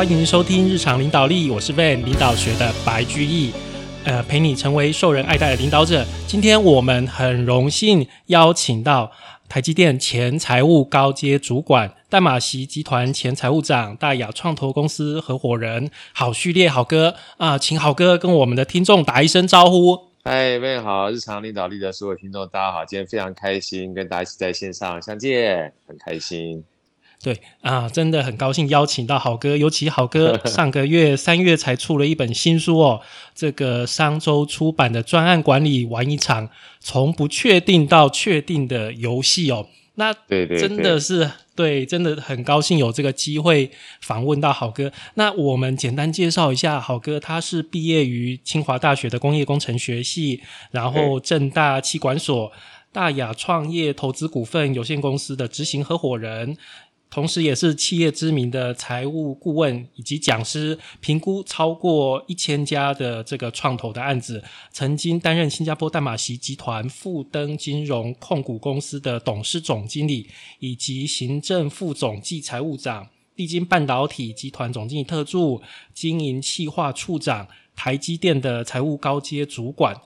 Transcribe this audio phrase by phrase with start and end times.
[0.00, 3.52] 欢迎收听日常领导力，我是 Van 领导学的白居易，
[4.02, 6.06] 呃，陪你成为受人爱戴的领导者。
[6.26, 9.12] 今天我们很荣幸邀请到
[9.46, 19.98] 台积电前财务高阶主管、代马席集团前财务长、大雅创投公司合伙人郝旭烈郝哥啊，请郝哥跟我们的听众打一声招呼。
[20.24, 26.64] 嗨，各位好，日常领导力的所有听众，大家好，今天非常开心跟大家一起在线上相见，很开心。
[27.22, 33.02] 对啊，真的很高兴邀请到好哥，尤其好哥 上个月三月才出了一本新书哦，
[33.34, 36.48] 这个商周出版的专案管理玩一场
[36.80, 39.66] 从不确定到确定的游戏哦。
[39.96, 44.90] 那对对，真的是对，真的很高兴有这个机会访问到好哥。
[45.14, 50.40] 那我们简单介绍一下好哥，他是毕业于清华大学的工业工程学系，
[50.70, 52.50] 然后正大气管所、
[52.92, 56.56] 大雅创业投资股份有限公司的执行合伙人。
[57.10, 64.44] 同时，也是企业知名的财务顾问以及讲师，评估超过一千家的这个创投的案子。
[64.70, 70.28] 曾经担任新加坡淡马锡集团富登金融控股公司的董事总经理，
[70.60, 75.60] 以及行政副总暨财务长，历经半导体集团总经理特助、
[75.92, 80.00] 经营企划处长、台积电的财务高阶主管。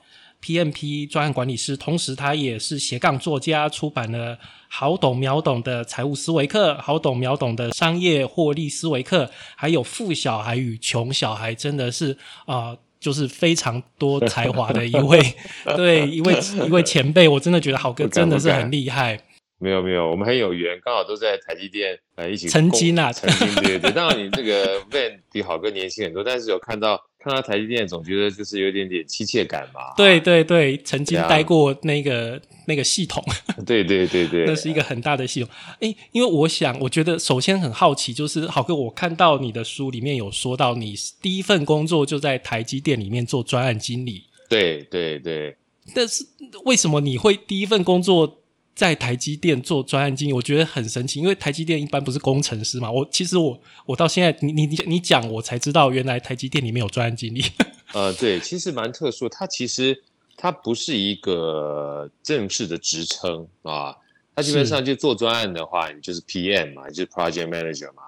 [0.44, 4.36] PMP 专案管理师，同时他也是斜杠作家，出版了
[4.68, 9.24] 《好懂秒懂的财务思维课》《好懂秒懂的商业获利思维课》，
[9.56, 15.18] 还有《富小孩与穷小孩》，真的是啊，就是非常多才华的一位，
[15.76, 16.34] 对一位
[16.66, 19.18] 一位前辈，我真的觉得好哥真的是很厉害。
[19.58, 23.90] 没有没有，我们很有缘，刚好都在台积电呃一起曾经啊，曾经对对。
[23.92, 27.00] 当然你这个 Van 比好哥年轻很多，但是有看到。
[27.24, 29.94] 看到台积电，总觉得就是有点点亲切感嘛。
[29.96, 33.24] 对对对，曾经待过那个那个系统。
[33.64, 35.48] 对对对对，那是一个很大的系统。
[35.80, 44.24] 哎，因为我想，我觉得首先很好奇，就是好哥，我看到你的书里面有说到，你第一份工作就在台积电里面做专案经理。
[44.50, 45.56] 对对对。
[45.94, 46.26] 但是
[46.64, 48.40] 为什么你会第一份工作？
[48.74, 52.90] 在台积电做专案经理，我觉得很神奇，因为台积电一般不是工程师嘛。
[52.90, 57.44] 我其实我我到现在，你你你你讲，我才知道原来台积电里面有专案经理。
[57.94, 60.02] 呃，对，其实蛮特殊，它其实
[60.36, 63.94] 它不是一个正式的职称啊。
[64.34, 68.02] 它基本上就做专案的话，你就是 PM 嘛，就是 Project Manager 嘛。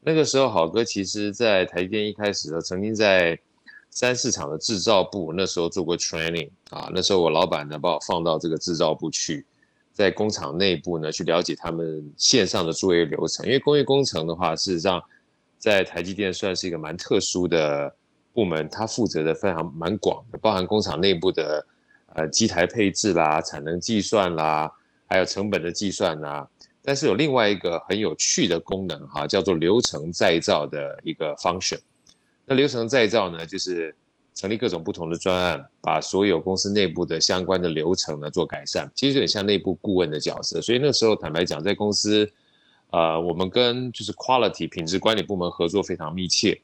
[0.00, 3.38] 那个时候，好哥其实在台积电一开始的时候曾经在
[3.90, 6.90] 三四厂的制造部，那时候做过 training 啊。
[6.92, 9.46] 那时候我老板呢把我放到这个制造部去。
[10.00, 13.44] 在工厂内部呢，去了解他们线上的作业流程。
[13.44, 14.98] 因为工业工程的话，事实上
[15.58, 17.94] 在台积电算是一个蛮特殊的
[18.32, 21.66] 部门，它负责的非常蛮广的，包含工厂内部的
[22.14, 24.72] 呃机台配置啦、产能计算啦，
[25.06, 26.48] 还有成本的计算啦。
[26.80, 31.78] 但是有另外一个很有趣的功能哈，叫做流程再造的一个 function。
[32.46, 33.94] 那流程再造呢，就是。
[34.40, 40.62] 成立各种不同的专案，把所有公司内部的相关的流程呢做改善，其实有点像内部顾问的角色。
[40.62, 42.26] 所以那时候坦白讲，在公司，
[42.88, 46.58] 呃，我们跟就是 quality 品质管理部门合作非常密切，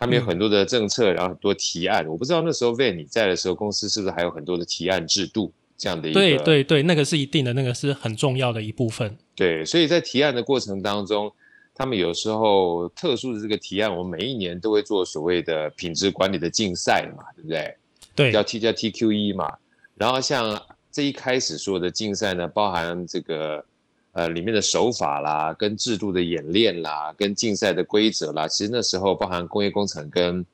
[0.00, 2.04] 他们有很多的政策，然后很多提案。
[2.08, 6.18] 我不知道那时候 Van 你在的时候，公司是不是还有很多的提案制度这样的一个？
[6.18, 9.16] 对对对，那个是一定的，那个是很重要的一部分。
[9.36, 11.32] 对，所以在提案的过程当中。
[11.74, 17.76] 他们有时候特殊的这个提案，我们每一年都会做所谓的品质管理的竞赛嘛，对不对？
[18.14, 19.50] 对，叫 T 加 TQE 嘛。
[19.94, 23.64] 然后像这一开始说的竞赛呢，包含这个
[24.12, 30.44] 呃里面的手法啦、跟制度的演练啦、跟竞赛的规则啦，其实那时候包含工业工程跟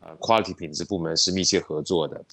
[0.00, 2.24] 呃 quality 品质部门是密切合作的，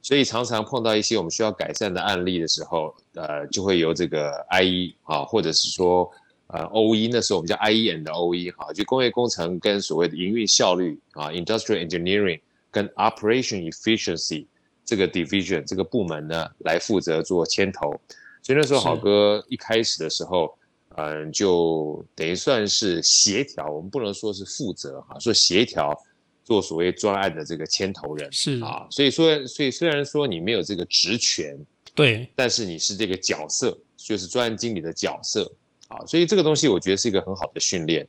[0.00, 6.08] 所以常常碰到一些我们需要改善的案例的时候，呃，就会由这个 IE 啊，或者是说。
[6.52, 12.40] 呃，O E 那时候我们叫 I E N 的 O E 哈，就工业工程跟所谓的营运效率啊，Industrial Engineering
[12.72, 14.46] 跟 Operation Efficiency
[14.84, 17.92] 这个 division 这个部门呢，来负责做牵头。
[18.42, 20.52] 所以那时候好哥一开始的时候，
[20.96, 25.96] 嗯，就等于算是协调，我们不能说是负责哈，说协调
[26.42, 28.88] 做所谓专案的这个牵头人是啊。
[28.90, 31.56] 所以说，所以虽然说你没有这个职权，
[31.94, 35.48] 对，但是你是这个角色，就是专案经理的角色。
[35.90, 38.06] 啊，所以这个东西我觉得是一个很好的训练，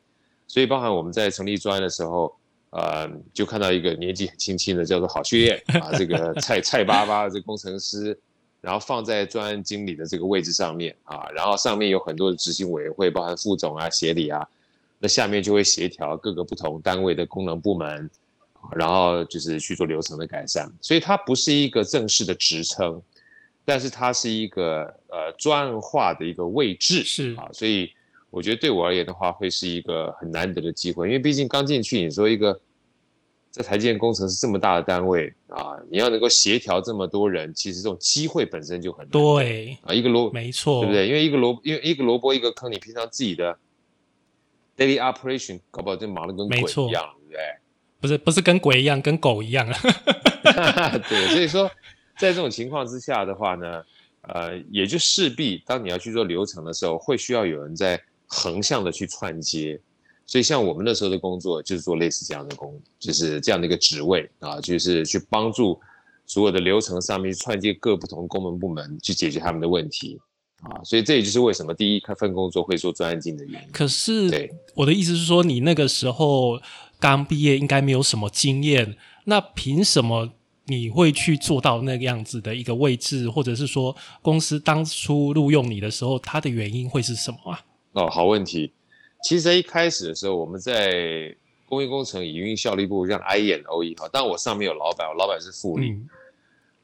[0.48, 2.31] 所以包含我们在成立专案的时候，
[2.69, 8.16] 呃，就看到一个年纪很轻轻的叫做郝旭烈啊，这个蔡蔡巴巴的这个工程师，
[8.62, 14.48] 然后放在专案经理的这个位置上面啊，然后上面有很多的执行委员会，包含副总啊、协理啊，
[15.00, 18.07] 那下面就会协调各个不同单位的功能部门，
[18.75, 23.01] 然后就是去做流程的改善，所以它不是一个正式的职称。
[23.63, 27.91] 但是它是一个呃专案化的一个位置是啊，所以
[28.31, 32.59] 我觉得对我而言的话，会是一个很难得的机会，因为毕竟刚进去，你说一个
[33.51, 41.07] 在台积电工程是这么大的单位啊，你要能够协调这么多人，其实这种机会本身就很对啊，一个萝没错，对不对？
[41.07, 43.57] 因为一个萝因为一个萝卜一个坑，你平常自己的
[44.77, 47.39] daily operation 搞不好就忙得跟鬼一样，对不对？
[47.99, 49.77] 不是不是跟鬼一样，跟狗一样啊。
[51.09, 51.69] 对，所以说
[52.17, 53.83] 在这种情况之下的话呢，
[54.23, 59.79] 呃，也就势必当你要去做流程的时候，会需要有人在横向的去串接。
[60.27, 65.77] 所以像我们那时候的工作，就是做类似这样的工，就是这样的一个职位啊，就是去帮助
[66.25, 70.18] 所有的流程上面串接各不同功能部门，去解决他们的问题
[70.62, 70.79] 啊。
[70.85, 73.68] 所以这也就是为什么第一份工作会做专案经的原因。
[73.73, 76.62] 可是，对我的意思是说，你那个时候
[76.97, 78.95] 刚毕业，应该没有什么经验，
[79.25, 80.31] 那凭什么
[80.71, 87.62] 你会去做到那个样子的一个位置，或者是说公司当初录用你的时候，它的原因会是什么啊？
[87.91, 88.71] 哦，好问题。
[89.23, 91.35] 其实，在一开始的时候，我们在
[91.68, 95.95] 工业工程营运效率部，让 I 演 O E 哈，但我上面有老板，我老板是副理，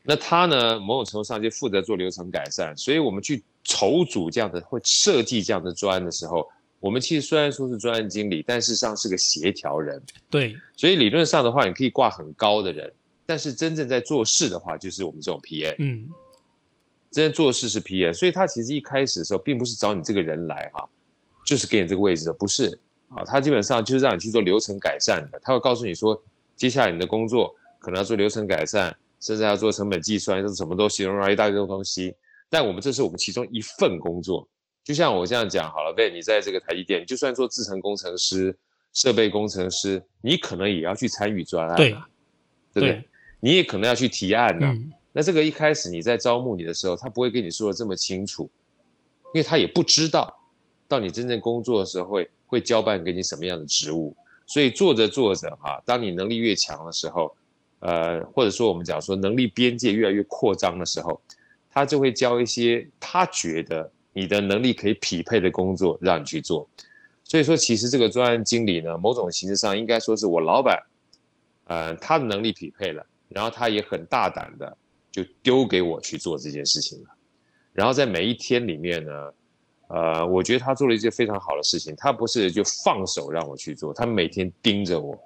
[0.04, 6.48] 那他呢，某种程度上就负责做流程改善，所以我们去筹组这样的或设计这样的专案的时候，
[6.80, 12.94] 我们其实虽然说是专案经理，但事实上是个协调人，对，所以理论上的话，你可以挂很高的人，
[13.28, 16.10] 但是真正在做事的话，就是我们这种 PM，嗯，
[17.12, 20.90] 真正做事是 PM，所以他其实一开始的时候，并不是找你这个人来哈。
[21.46, 22.78] 就是给你这个位置的，不是
[23.08, 23.24] 啊？
[23.24, 25.40] 他基本上就是让你去做流程改善的。
[25.42, 26.22] 他会告诉你说，
[26.58, 32.14] 接下来你的工作可能要做流程改善，甚至要做成本计算，这是什么东西，一大堆东西。
[32.50, 34.46] 但我们这是我们其中一份工作。
[34.84, 38.54] 就像我这样讲好了，喂，你在这个台积电，就算做制程工程师、
[38.92, 41.92] 设备工程师，你可能也要去参与专案，对，
[42.74, 43.10] 对不对？
[43.40, 44.76] 你也可能要去提案呢。
[45.12, 48.50] 那这个一开始你在招募你的时候，他不会跟你说的这么清楚，
[49.34, 50.34] 因为他也不知道。
[50.88, 54.16] 到你真正工作的时候，会会交办给你什么样的职务？
[54.46, 57.36] 所以做着做着哈，当你能力越强的时候，
[57.80, 61.20] 呃，或者说我们讲说能力边界越来越扩张的时候，
[61.70, 66.66] 他就会交一些他觉得你的能力可以匹配的工作让你去做。
[67.26, 70.82] 所以说，其实这个专案经理呢，某种形式上应该说是我老板，
[71.66, 74.78] 呃，他的能力匹配了，然后他也很大胆的
[75.12, 77.10] 就丢给我去做这件事情了。
[77.74, 79.34] 然后在每一天里面呢。
[79.90, 81.96] 呃，我觉得他做了一件非常好的事情。
[81.96, 85.18] 他不是就放手让我去做，他每天盯着我，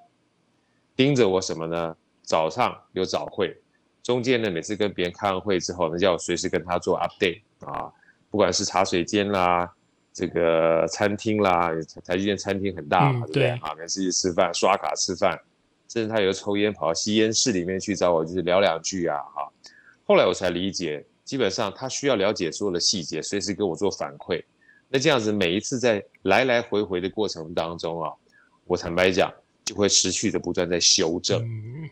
[0.95, 1.97] 盯着我什么呢？
[2.21, 3.59] 早上有早会，
[4.03, 7.91] 中间呢每次跟别人开完会之后呢，叫我随时跟他做 update 啊，
[8.29, 9.67] 不管是茶水间啦，
[10.13, 11.71] 这个餐厅啦，
[12.05, 13.49] 台积电餐厅很大嘛，对不对？
[13.67, 15.41] 啊，每次去吃饭刷卡吃饭，
[15.91, 19.51] 甚至他有抽烟跑到吸烟室里面去找我，就是聊两句啊，哈。
[20.05, 21.03] 后来我才理解。
[21.23, 24.43] 基本上他需要了解所有的细节，随时跟我做反馈。
[24.89, 28.11] 那这样子每一次在来来回回的过程当中啊，
[28.65, 29.31] 我坦白讲
[29.63, 31.39] 就会持续的不断在修正。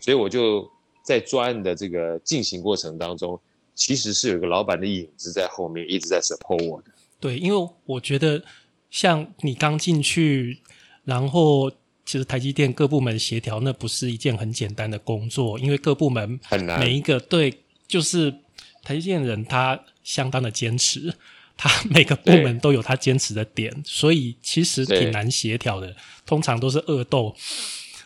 [0.01, 0.69] 所以我就
[1.03, 3.39] 在专案的这个进行过程当中，
[3.75, 6.91] 其实是有一个老板的影子在后面一直在 support 我的。
[7.17, 8.43] 对，因为我觉得
[8.89, 10.59] 像你刚进去，
[11.05, 11.71] 然后
[12.09, 17.53] 其实台积电各部门协调，那不是一件很简单的工作，因为各部门很难，每一个对
[17.87, 18.33] 就是。
[18.81, 21.13] 台积电人他相当的坚持，
[21.57, 25.93] 他每个部门都有他坚持的点，所以其实挺难协调的。
[26.25, 27.35] 通常都是恶斗，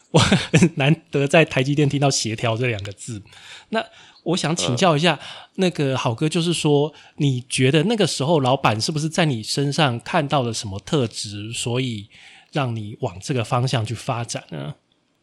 [0.10, 3.22] 我很难得在台积电听到协调这两个字。
[3.70, 3.86] 那
[4.24, 5.18] 我想请教一下，
[5.56, 12.10] 那个好哥，就是说，你觉得那个时候老板是不是在你身上看到了什么特质，所以
[12.54, 14.74] 让你往这个方向去发展呢？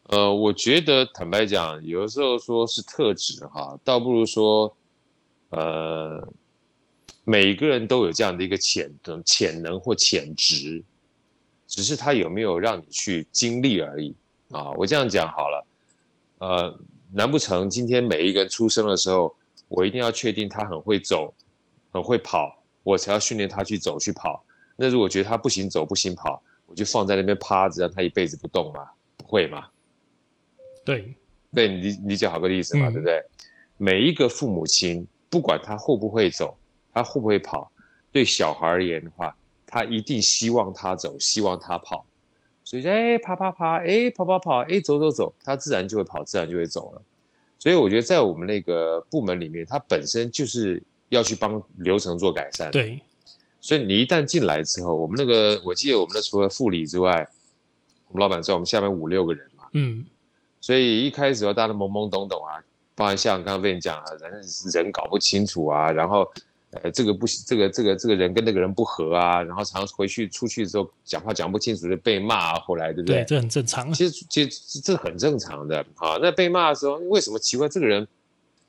[0.03, 4.71] 呃，我觉得坦白讲，有的时候说是特质哈，倒不如说。
[5.53, 6.25] 呃，
[7.25, 10.81] 每一个人都有这样的一个潜能、潜能或潜质，
[11.67, 14.15] 只是他有没有让你去经历而已
[14.49, 14.71] 啊！
[14.77, 15.67] 我这样讲好了，
[16.37, 16.79] 呃，
[17.11, 19.35] 难不成今天每一个人出生的时候，
[19.67, 21.33] 我一定要确定他很会走、
[21.91, 24.41] 很会跑，我才要训练他去走去跑？
[24.77, 28.89] 那如果觉得他不行走、不行跑，我就放在那边趴着，让他一辈子不动嘛？
[29.17, 29.67] 不会嘛？
[30.83, 31.13] 对，
[31.53, 33.23] 对你理解好个例子嘛，对不对？
[33.77, 35.07] 每一个父母亲。
[35.29, 36.57] 不管他会不会走，
[36.91, 37.71] 他会不会跑，
[38.11, 39.33] 对小孩而言的话，
[39.65, 42.05] 他一定希望他走，希望他跑。
[42.65, 47.01] 所以，哎，爬爬爬，哎，跑跑跑，哎，走走走，他自然就会跑，自然就会走了。
[47.57, 52.69] 所以，我觉得在我们那个部门里面，他本身就是要去帮流程做改善。
[52.69, 53.01] 对。
[53.61, 57.25] 所以，你一旦进来之后，我们那个，我记得我们的除了副理之外，
[58.09, 59.65] 我们老板知道我们下面五六个人嘛。
[59.73, 60.05] 嗯。
[60.59, 62.59] 所以一开始要大家懵懵懂懂啊。
[62.93, 66.29] 包含像刚刚跟你讲啊，人人搞不清楚啊，然后
[66.71, 73.23] 呃，这个不这个这个这个人跟那个人不合啊，然后常回去出去之后讲话讲不清楚就被骂，啊后来对不对？
[73.25, 73.91] 这很正常。
[73.93, 76.17] 其实其实这很正常的啊。
[76.21, 77.67] 那被骂的时候，为什么奇怪？
[77.67, 78.07] 这个人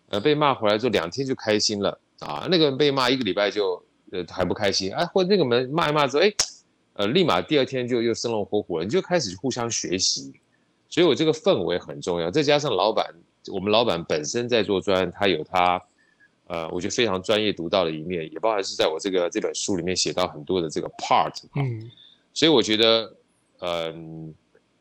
[0.08, 6.32] 呃被骂回来之后两天就开心了啊，那个人被骂一个礼拜就呃还不开心啊，或者那个门骂一骂之后，哎，
[6.92, 10.32] 呃立马第二天就又生龙活虎了，你就开始互相学习。
[10.88, 13.12] 所以我这个氛围很重要，再加上老板，
[13.52, 15.82] 我们老板本身在做专，他有他。
[16.48, 21.90] 呃，我觉得非常专业独到的一面，也包含是在我这个这本书里面写到很多的这个 part，嗯，
[22.34, 23.16] 所以我觉得，
[23.60, 24.34] 嗯，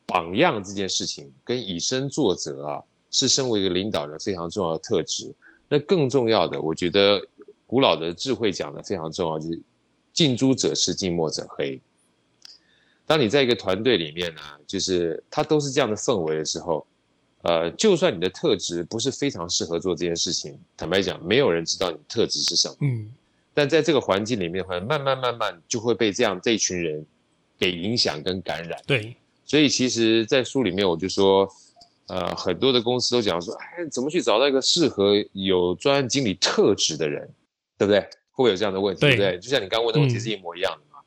[0.04, 5.32] 榜样这件事情跟以身作则啊，是身为一个领导人非常重要的特质。
[5.66, 7.26] 那更重要的，我觉得
[7.72, 9.58] 古老的智慧讲的非常重要，就是
[10.12, 11.80] 近朱者赤，近墨者黑。
[13.06, 16.86] 当你在一个团队里面呢，就是他都是这样的氛围的时候。
[17.44, 22.76] 呃，就算你的特质不是非常适合做这件事情，坦白讲，没有人知道你特质是什么。
[22.82, 23.10] 嗯，
[23.54, 27.02] 但在这个环境里面，会慢慢慢慢就会被这样这一群人
[27.58, 28.78] 给影响跟感染。
[28.86, 31.48] 对，所以其实，在书里面我就说，
[32.08, 37.28] 呃，很多的公司都讲说，哎，怎么去找到一个适合有专案经理特质的人，
[37.86, 38.00] 对不对？
[38.00, 39.00] 会不会有这样的问题？
[39.00, 39.38] 对不对？
[39.38, 40.98] 就像你刚问的问题是一模一样的嘛。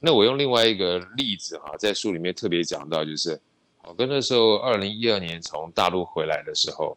[0.00, 3.40] 那我用另外一个例子哈，在书里面特别讲到，就是。
[3.84, 6.94] 我跟那时候二零一二年从大陆回来的时候，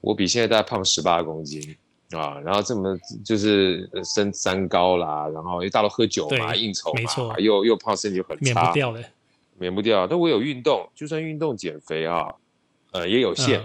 [0.00, 1.76] 我比现在大概胖十八公斤
[2.10, 9.04] 啊，然后这么就是身三高啦，然后因为大陆喝酒嘛，应酬嘛，又又胖，身体又很差，免不掉的，
[9.56, 10.04] 免不掉。
[10.04, 12.34] 但我有运动，就算运动减肥啊，
[12.90, 13.62] 呃也有限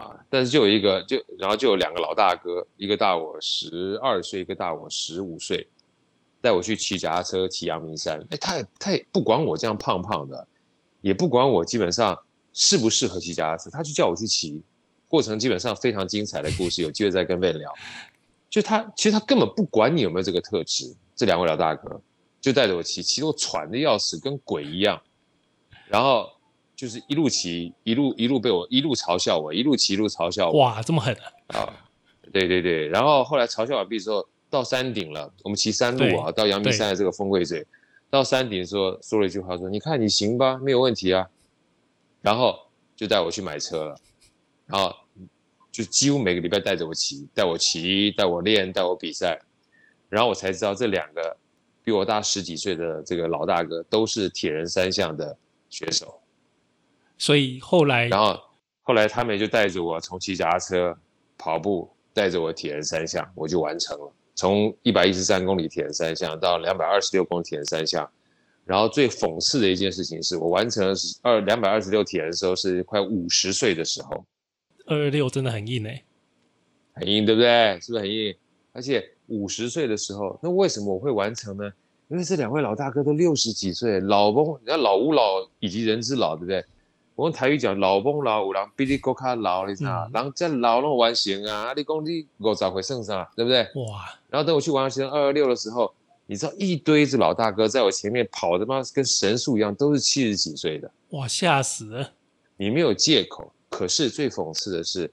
[0.00, 5.68] 啊，但是就有一个就然后就有两个老大哥，一个大我十二岁，一个大我十五岁，
[6.40, 10.46] 带我去骑脚踏车骑阳明山，哎，他也他也不管我这样胖胖的。
[11.02, 12.14] 也不管我基本上
[12.52, 14.62] 适不适合骑脚踏车，他就叫我去骑，
[15.08, 17.72] 过程基本上非常精彩的故事，有机会再跟贝聊。
[18.50, 21.98] 就他其实他根本不管你有没有这个特质，这两位老大哥
[22.38, 25.00] 就带着我骑，骑得我喘的要死，跟鬼一样。
[25.88, 26.30] 然后
[26.80, 30.60] 就是一路骑，一路一路被我一路嘲笑我，一路骑一路嘲笑我。
[30.60, 31.14] 哇，这么狠
[31.48, 31.70] 啊！
[32.32, 37.66] 对对对，然后后来嘲笑完毕之后，到山顶了，我们骑山路啊，到阳明山的这个峰会嘴。
[38.08, 41.28] 到山顶说说了一句话，说你看你行吧，没有问题啊，
[42.22, 42.58] 然后
[42.96, 44.00] 就带我去买车了，
[44.64, 44.90] 然后
[45.70, 49.38] 就几乎每个礼拜带着我骑，带我骑，带我练，带我比赛，
[50.08, 51.36] 然后我才知道这两个
[51.84, 55.36] 比我大十几岁的这个老大哥都是铁人三项的
[55.68, 56.18] 选手，
[57.20, 58.34] 所以后来，然后
[58.80, 60.96] 后来他们就带着我从骑脚踏车、
[61.36, 64.10] 跑步，带着我铁人三项，我就完成了。
[64.34, 68.10] 从一百一十三公里铁人三项到两百二十六公里铁人三项，
[68.64, 74.24] 然后最讽刺的一件事情是我完成了二两百二十六铁人的时候是快五十岁的时候，
[74.86, 76.02] 二二六真的很硬哎，
[76.94, 77.78] 很硬对不对？
[77.82, 78.34] 是不是很硬？
[78.72, 81.70] 而且五十岁的时候，那为什么我会完成呢？
[82.08, 86.64] 因为这两位老大哥都六十几岁，老翁，你看老吾老以及人之老，对不对？
[87.20, 90.08] 我用台语讲，老翁老有人比你更卡老，你知道？
[90.10, 91.70] 人这老拢完成啊！
[91.76, 93.60] 你讲你五十岁剩啥，对不对？
[93.84, 94.18] 哇！
[94.30, 95.92] 然后等我去完成二二六的时候，
[96.24, 100.90] 你知道一堆子老大哥在我前面跑的嘛，跟神速一样，都是七十几岁的。
[101.10, 101.28] 哇！
[101.28, 102.10] 吓死了！
[102.56, 103.52] 你没有借口。
[103.68, 105.12] 可是最讽刺的是，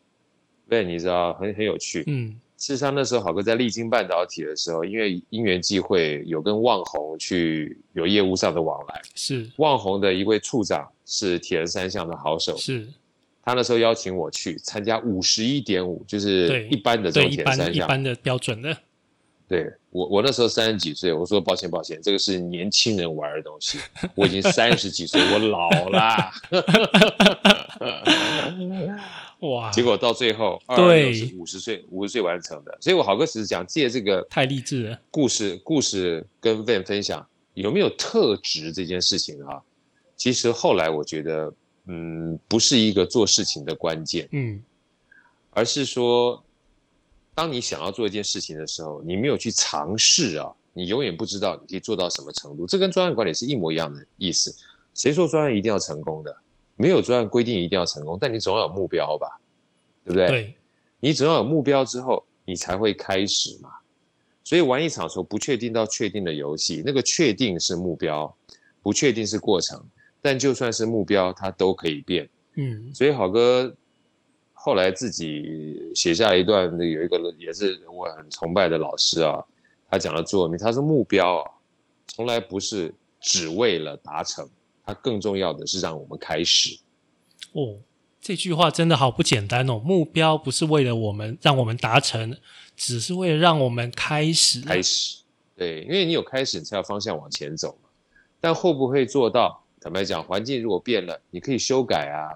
[0.69, 2.05] 对，你知道很很有趣。
[2.07, 2.39] 嗯。
[2.57, 8.99] 事实上，那时候好哥在历经半导体的时候，因为因缘际会，有跟旺宏去有业务上的往来。
[9.13, 12.57] 是旺宏的一位处长是铁人三项的好手。
[12.57, 12.87] 是，
[13.43, 18.75] 他那时候邀请我去参加五十一点五，就是一般的这种铁人三项，一般的标准的。
[19.47, 23.77] 对我，我那时候三十几岁，我说抱歉抱歉，这个是年轻人玩的东西，
[24.15, 26.31] 我已经三十几岁，我老了。
[29.39, 29.69] 哇！
[29.71, 32.77] 结果到最后，对，是五十岁，五十岁完成的。
[32.81, 39.61] 所以我好哥只是讲借这个太励志了故事，故事跟 Van 分享有没有特质这件事情啊？
[40.15, 41.53] 其实后来我觉得，
[41.85, 44.59] 嗯，不是一个做事情的关键，嗯，
[45.51, 46.43] 而是说，
[47.35, 52.65] 当你想要做一件事情的时候，你没有去尝试啊，你永远不知道你可以做到什么程度。
[52.65, 54.55] 这跟专业管理是一模一样的意思。
[54.95, 56.35] 谁说专业一定要成功的？
[56.77, 59.39] 没有专案规定一定要成功，但你总要有目标吧，
[60.05, 60.27] 对不对？
[60.27, 60.55] 对，
[60.99, 63.71] 你总要有目标之后，你才会开始嘛。
[64.43, 68.33] 所以玩一场从不确定到确定的游戏，那个确定是目标，
[68.81, 69.83] 不确定是过程。
[70.21, 72.29] 但就算是目标，它都可以变。
[72.55, 73.73] 嗯，所以好哥
[74.53, 79.43] 后来自己写下一段，有一个也是我很崇拜的老师啊，
[79.89, 81.51] 他讲了座名，他说目标啊，
[82.07, 84.47] 从来不是只为了达成。
[84.87, 86.79] 它更重要的是让我们开始，
[87.51, 87.75] 哦，
[88.21, 89.79] 这句话真的好不简单哦！
[89.79, 92.37] 目标不是为了我们让我们达成，
[92.77, 94.61] 只是为了让我们开始。
[94.61, 95.17] 开始，
[95.57, 97.89] 对，因为你有开始，你才有方向往前走嘛。
[98.39, 99.61] 但会不会做到？
[99.81, 102.31] 坦白讲，环境如果变了，你可以修改啊，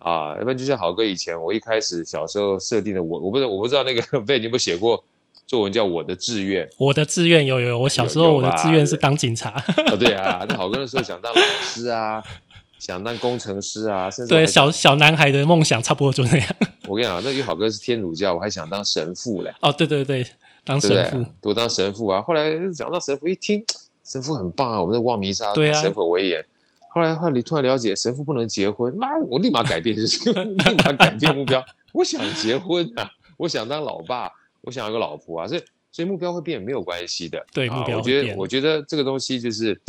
[0.00, 5.04] 啊，要不然就像好哥以前，我一开始小时候设定的，我我不知道我不知道那个 贝你有没有写过
[5.50, 6.68] 作文叫我的志愿？
[6.78, 9.60] 我的志愿有有，我小时候我的志愿是当警察。
[9.90, 12.22] 哦，对啊，那好哥那时候想当老师啊。
[12.78, 16.48] 想当工程师啊，甚至对小小男孩的梦想差不多就那样。
[16.86, 19.52] 我跟你讲，那于好哥是天主教，我还想当神父嘞。
[19.60, 20.24] 哦，对对对，
[20.64, 22.22] 当神父，我当神父啊。
[22.22, 23.62] 后来讲到神父，一听
[24.04, 26.42] 神父很棒啊，我们在望弥撒，对啊，神父威严。
[26.90, 30.04] 后来后来你突然了解神父不能结婚，妈，我立马改变， 立
[30.84, 31.62] 马改变目标。
[31.92, 34.30] 我想结婚啊，我想当老爸，
[34.62, 37.46] 我想要个老婆啊，所以所以目标会变没有关系的。
[37.52, 39.80] 对，目标我觉得我觉得这个东西就是。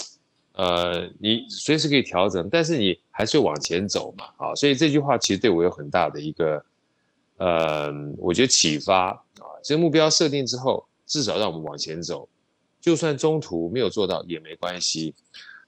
[0.53, 6.63] 呃，你随时可以调整，但是你还是往前走嘛，啊，所以这句话其实对我有很大的一个，
[7.37, 9.47] 呃，我觉得启发啊。
[9.63, 12.27] 这个目标设定之后，至少让我们往前走，
[12.81, 15.15] 就算中途没有做到也没关系。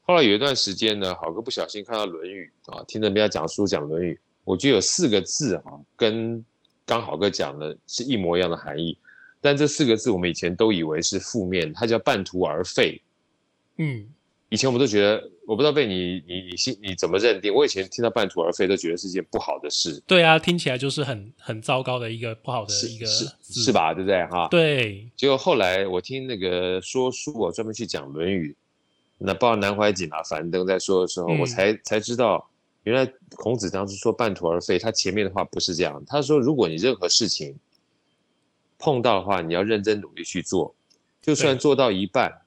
[0.02, 6.44] 后来有一段时间呢，好哥不小心看到《论语》啊，听人家讲书讲《论语》，我觉得有四个字啊，跟
[6.86, 8.98] 刚好哥讲的是一模一样的含义，
[9.42, 13.02] 但这四个字我们以前都以为是负面，它叫半途而废，
[13.78, 14.08] 嗯。
[14.50, 17.52] 以前我们都觉得，我不知道被你你你心你怎么认定？
[17.52, 20.00] 我以前听到半途而废都觉得是件不好的事。
[20.06, 23.96] 对啊，听起来就是很很糟糕的一个不好的一个是是吧？
[23.96, 24.24] 对不对？
[24.28, 24.48] 哈。
[24.52, 25.10] 对。
[25.18, 28.52] 结果后来我听那个说书，我专门去讲《论语》，
[29.18, 32.48] 那包括南怀瑾啊、樊登在说的时候，我才才知道，
[32.84, 36.04] 原来孔子当时说半途而废，他前面的话不是这样。
[36.06, 37.56] 他说，如果你任何事情
[38.78, 40.76] 碰到的话，你要认真努力去做，
[41.22, 42.42] 就算做到一半。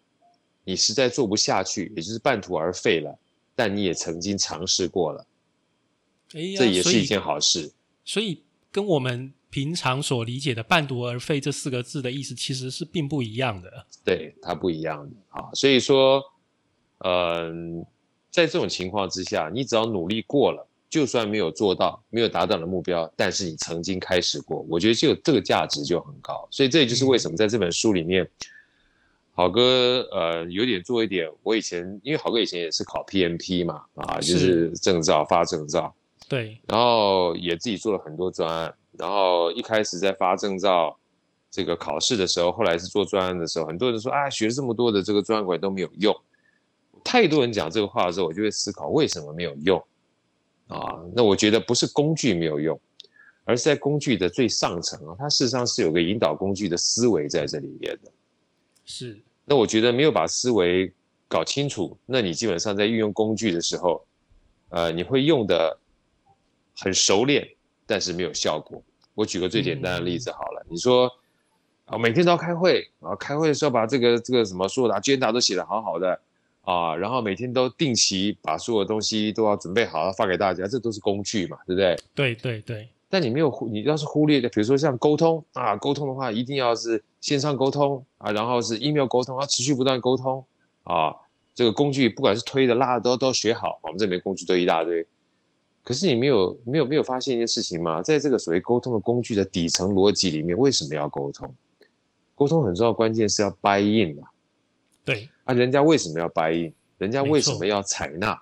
[0.69, 3.16] 你实在做不下去，也就是半途而废了，
[3.55, 5.25] 但你也曾经尝试过了，
[6.28, 7.73] 这也是一件好事。
[8.05, 13.87] 所以，跟我们平常所理解的“半途而废”这四个字的意思，其实是并不一样的。
[14.05, 15.49] 对，它不一样的啊。
[15.55, 16.21] 所以说，
[16.99, 17.87] 嗯，
[18.37, 26.46] 在这种情况之下，你只要努力过了，就算没有做到，没有达到的目标，但是你曾经开始过，我觉得就这个价值就很高。
[26.51, 28.29] 所以，这也就是为什么在这本书里面。
[29.33, 31.31] 好哥，呃，有点做一点。
[31.42, 35.94] 我以前因为好哥以前也是考 PMP 嘛，啊，就是证照发证照，
[36.29, 38.75] 对，然后也自己做了很多专案。
[38.99, 40.94] 然后一开始在发证照
[41.51, 46.14] 这个考试的时候，后来是做专案的时候，很多人说啊，学了这么多的这个专案管都没有用。
[47.07, 49.79] 太多人讲这个话的时候，我就会思考为什么没有用
[50.66, 51.01] 啊？
[51.14, 52.79] 那我觉得不是工具没有用，
[53.45, 58.11] 而是在工具的最上层啊，它事实上是有个引导工具的思维在这里面的。
[58.85, 59.16] 是。
[59.45, 60.92] 那我觉得没有把思维
[61.29, 64.05] 搞清楚，那你基本上在运用工具的时候，
[64.71, 65.79] 呃，你会用的
[66.77, 67.49] 很熟练，
[67.87, 68.83] 但是没有效果。
[69.14, 71.09] 我举个最简单的例子好了，你说
[71.85, 76.21] 啊，每天都要开会啊，开会的时候把这个这个什么所有的 agenda 都写得好好的
[76.66, 81.96] 啊，然后每天都定期把所有东西都要准备好发给大家，这都是工具嘛，对不对？
[82.14, 82.88] 对对对。
[83.09, 90.44] 但你没有忽，你要是忽略的，比如说像沟通啊，沟通的话一定要是线上沟通啊，然后是 email 沟通，要持续不断沟通
[90.83, 91.14] 啊。
[91.55, 95.07] 这个工具不管是推的拉的都都学好，我们这边工具都一大堆。
[95.85, 98.02] 可是你没有没有没有发现一件事情吗？
[98.02, 101.55] 在这个所谓沟通的工具的底层逻辑里面，为什么要沟通？
[102.35, 104.29] 沟通很重要，关键是要 buy in 啊。
[105.05, 106.74] 对啊，人家为什么要 buy in？
[106.98, 108.38] 人家为什么要采纳？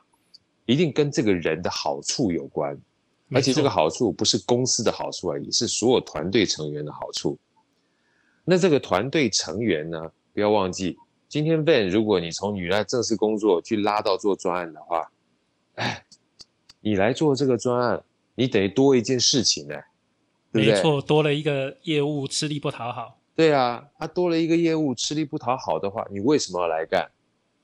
[0.67, 2.77] 一定跟这个人的好处有关。
[3.31, 7.37] 而且这个好处不是公司的好处而已，是所有团队成员的好处。
[8.45, 10.97] 那这个团队成员呢，不要忘记，
[11.29, 15.11] 今天 Ben，如果你从你来正式工作去拉到做专案的话，
[15.77, 16.05] 哎，
[16.81, 19.75] 你来做这个专案，你等于多一件事情呢，
[20.53, 20.75] 对不对？
[20.75, 23.19] 没错，多了一个业务，吃力不讨好。
[23.35, 27.11] 对啊，他多了一个业务，吃力不讨好的话，你为什么要来干？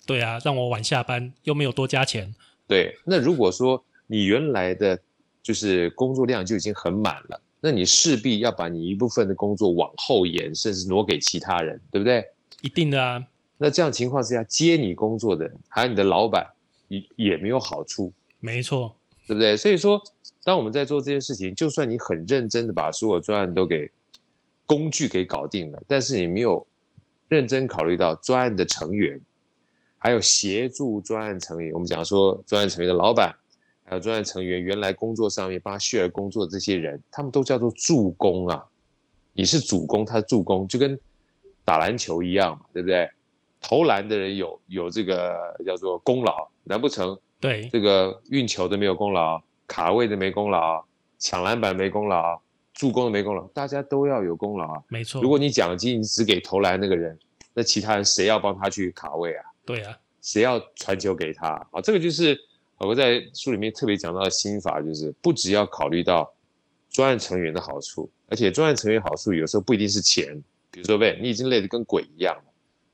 [0.06, 2.34] 对啊，让我晚下班，又没有多加钱。
[2.66, 4.98] 对，那如果说你原来的。
[5.42, 12.22] 就是工作量就已经很满了，那你势必要把你一部分的工作往后延，甚至挪给其他人，对不对？
[12.60, 13.24] 一定的啊。
[13.56, 16.46] 那这样情况之下，接你工作的人还有你的老板，
[16.88, 18.12] 也也没有好处。
[18.38, 18.94] 没错，
[19.26, 19.56] 对不对？
[19.56, 19.98] 所以说，
[20.44, 23.90] 当我们在做这件事情，就算你很认真的把所有专案都给
[24.70, 26.64] 工具给搞定了，但是你没有
[27.26, 29.20] 认真考虑到专案的成员，
[29.98, 33.34] 还有协助专案成员，我们讲说专案成员的老板。
[33.82, 38.64] 还有专案成员，原来工作上面帮他 share 工作的这些人，他们都叫做助攻啊。
[39.32, 40.96] 你是主攻，他是助攻，就跟
[41.64, 43.10] 打篮球一样嘛，对不对？
[43.60, 47.18] 投篮的人有有这个叫做功劳，难不成？
[47.40, 50.84] 对，这个运球的没有功劳，卡位的没功劳，
[51.18, 52.40] 抢篮板没功劳，
[52.80, 54.82] 助攻没功劳，大家都要有功劳啊。
[54.88, 55.20] 没错。
[55.20, 57.18] 如果你奖金只给投篮那个人，
[57.52, 59.44] 那其他人谁要帮他去卡位啊？
[59.66, 61.80] 对啊，谁要传球给他啊？
[61.82, 62.34] 这个就是
[62.78, 66.32] 我在书里面特别讲到的心法，就是不只要考虑到
[66.88, 70.42] 专案成员的好处，而且专案成员好处有时候不一定是钱。
[70.70, 72.44] 比如说，喂，你已经累得跟鬼一样了，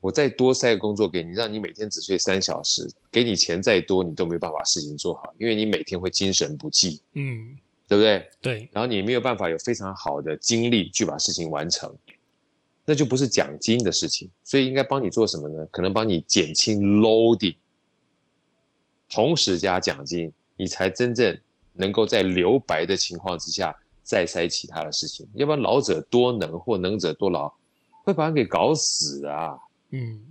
[0.01, 7.55] 我再多塞个工作给你，让你每天只睡三小时，给你钱再多，你都没办法事情做好，因为你每天会精神不济，嗯，
[7.87, 8.29] 对不对？
[8.41, 8.69] 对。
[8.71, 11.95] 然后你没有办法有非常好的精力去把事情完成，
[12.85, 14.29] 那就不是奖金的事情。
[14.43, 15.65] 所以应该帮你做什么呢？
[15.71, 17.55] 可能帮你减轻 loading，
[19.09, 21.39] 同时加奖金，你才真正
[21.73, 25.27] 能够在留白的情况之下再塞其他的事情。
[25.35, 27.51] 要不然老者多能或能者多劳。
[28.03, 30.21] 会把人给搞死啊，嗯，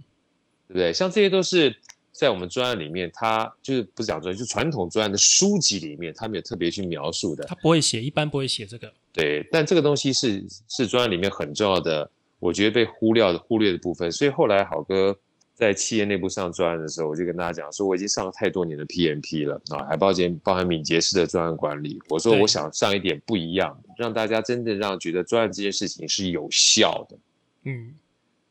[0.66, 0.94] 对不对？
[0.94, 1.78] 像这些都是
[2.16, 7.44] 在我们专案里面，他就是不是讲专案，就传统专案的书籍里面，他没有特别去描述的。
[7.44, 8.90] 他不会写，一般不会写这个。
[9.12, 14.10] 对，但这个东西是是专案里面很重要的，我觉得被忽略的忽略的部分。
[14.10, 15.14] 所以后来好哥
[15.54, 21.98] 在企业内部上专案的时候，我就跟大家讲说，我已经上了太多年的 PMP 了啊，还包括包含敏捷式的专案管理。
[22.08, 27.18] 我说我想上一点不一样，让大家真正让觉得专案这件事情是有效的。
[27.64, 27.94] 嗯，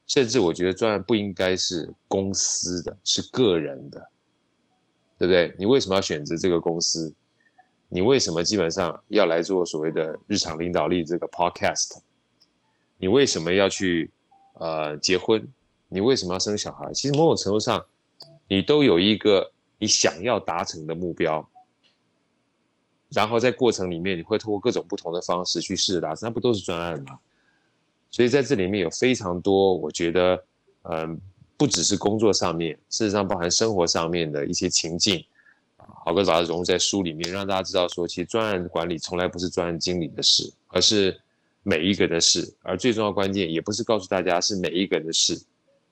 [0.07, 3.99] 甚至我觉得专案不应该是公司的，是个人的，
[5.17, 5.55] 对不对？
[5.57, 7.13] 你为什么要选择这个公司？
[7.87, 11.99] 你为什么基本上要来做所谓的日常领导力这个 podcast？
[12.97, 14.11] 你为什么要去
[14.53, 15.47] 呃结婚？
[15.87, 16.91] 你为什么要生小孩？
[16.93, 17.83] 其实某种程度上，
[18.47, 21.47] 你都有一个你想要达成的目标，
[23.09, 27.19] 然后在过程里面你会通过各种不同的方式去试着达成，那不都是专案吗？
[28.15, 30.41] 所以在这里面有非常多，我觉得，
[30.83, 31.19] 嗯，
[31.57, 35.21] 不只是工作上面，事实上包含生活上面的一些情境，
[35.75, 41.19] 好哥把它融入在书里面，让大家知道说，其实专案管理从来不是专案经理的事，而是
[41.61, 42.55] 每一个人的事。
[42.61, 45.37] 而最重要关键也不是告诉大家是每一个人的事，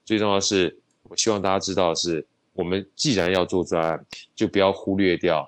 [0.05, 0.73] 最重要是，
[1.09, 5.45] 我希望大家知道是，我们既然要做专案，就不要忽略掉，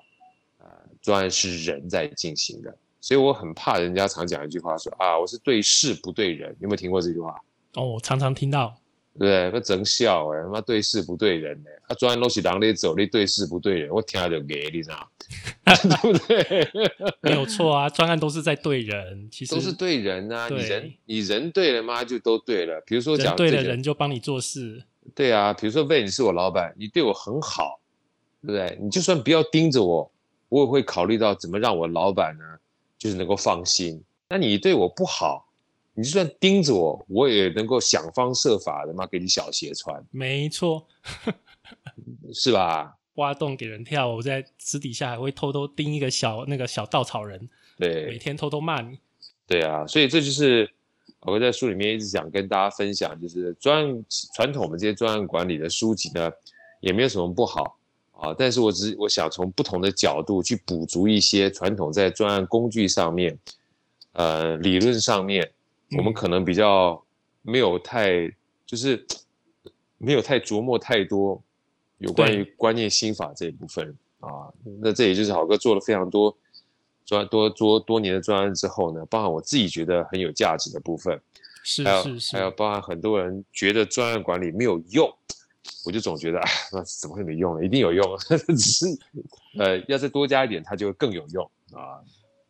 [0.58, 0.68] 呃，
[1.00, 2.76] 专案是人在进行的。
[3.00, 7.40] 所以我很怕人家常讲一句话说啊，我是对事不对人，有没有听过这句话？
[7.74, 8.74] 哦，我常常听到，
[9.18, 9.50] 对？
[9.52, 11.70] 那真笑哎，他妈对事不对人呢？
[11.88, 15.08] 他专东西狼里走，你对事不对人，我听就给你知道？
[15.66, 16.68] 对不对？
[17.22, 20.48] 没有错啊，专案都是在对人，其实都是对人啊。
[20.48, 22.02] 你人你人对了吗？
[22.02, 22.82] 就都对了。
[22.86, 24.82] 比如说讲对了，人就帮你做事。
[25.14, 27.78] 对啊，比如说魏，你是我老板，你对我很好，
[28.42, 28.78] 对不对？
[28.80, 30.10] 你就算不要盯着我，
[30.48, 32.44] 我也会考虑到怎么让我老板呢？
[32.98, 34.02] 就是能够放心。
[34.28, 35.48] 那你对我不好，
[35.94, 40.04] 你就算盯着我，我也能够想方设法的嘛，给你小鞋穿。
[40.10, 40.86] 没错，
[42.34, 42.96] 是吧？
[43.14, 48.98] 挖洞给人跳，我在私底下还会偷偷盯一个小那个小稻草人，对，每天偷偷骂你。
[49.46, 50.70] 对啊，所以这就是
[51.20, 54.04] 我在书里面一直想跟大家分享，就是专
[54.34, 56.30] 传统我们这些专案管理的书籍呢，
[56.80, 57.78] 也没有什么不好。
[58.18, 58.34] 啊！
[58.36, 63.38] 但是我只我想从不同的角度去补足一些传统在专案工具上面，
[64.12, 65.50] 呃，理论上面
[65.96, 67.02] 我们可能比较
[67.42, 68.26] 没有太
[68.64, 69.06] 就是
[69.98, 71.40] 没有太琢磨太多
[71.98, 74.48] 有关于观念心法这一部分啊。
[74.80, 76.34] 那这也就是好哥做了非常多
[77.04, 81.20] 专多多多年的专案之后呢，包含我自己觉得很有价值的部分，
[81.62, 85.14] 是是是，还有包含很多人觉得专案管理没有用。
[85.86, 87.64] 我就总觉得，啊，那怎么会没用呢？
[87.64, 88.04] 一定有用，
[88.58, 88.86] 只是，
[89.56, 92.02] 呃，要再多加一点，它就会更有用啊。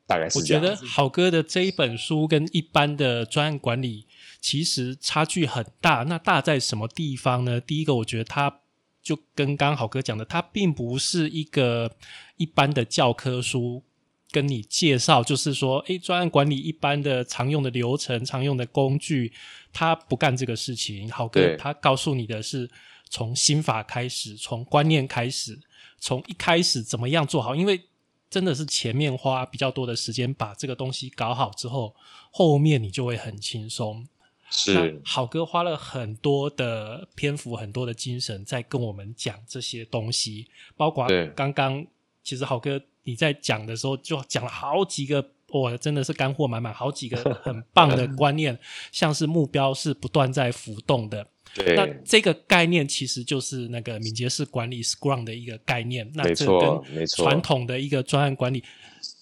[0.06, 0.62] 大概是这样。
[0.62, 4.06] 我觉得好哥的这一本书跟一般的专案管理
[4.40, 6.04] 其实差距很大。
[6.04, 7.60] 那大在什么地方呢？
[7.60, 8.60] 第一个，我觉得它
[9.02, 11.94] 就跟刚好哥讲的，它并不是一个
[12.36, 13.82] 一般的教科书，
[14.30, 19.32] 跟你介绍，就是说，哎，专案管理一般的常用的流程、常用的工具，
[19.72, 21.10] 他不干这个事情。
[21.10, 22.70] 好哥他告诉你的是。
[23.16, 25.58] 从心法开始，从观念开始，
[25.98, 27.54] 从一开始怎么样做好？
[27.54, 27.80] 因为
[28.28, 31.96] 真的是前面花比较多的时间把这个东西搞好之后，
[32.30, 34.06] 后面你就会很轻松。
[34.50, 41.86] 是好哥花了很多的篇幅，很多的精神在跟我们讲这些东西，包括刚刚
[42.22, 48.58] 其实好哥你在讲的时候就讲了好几个，哇，真的是干货满满，好几个很棒的观念，
[48.92, 51.26] 像是目标是不断在浮动的。
[51.74, 56.10] 那这个概念其实就是那个敏捷式管理 Scrum 的一个概念。
[56.14, 58.62] 那这跟传统的一个专案管理，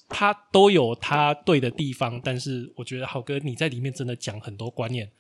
[0.09, 2.21] 它都有它对的地方。
[2.23, 5.11] 但是我觉得好哥你在里面真的讲很多观念。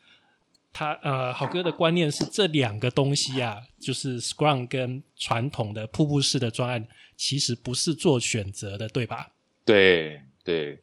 [0.77, 6.85] 他呃，好哥的观念是这两个东西啊，就是 Scrum 跟传统的瀑布式的专案，
[7.17, 9.31] 其实不是做选择的，对吧？
[9.65, 10.77] 对对，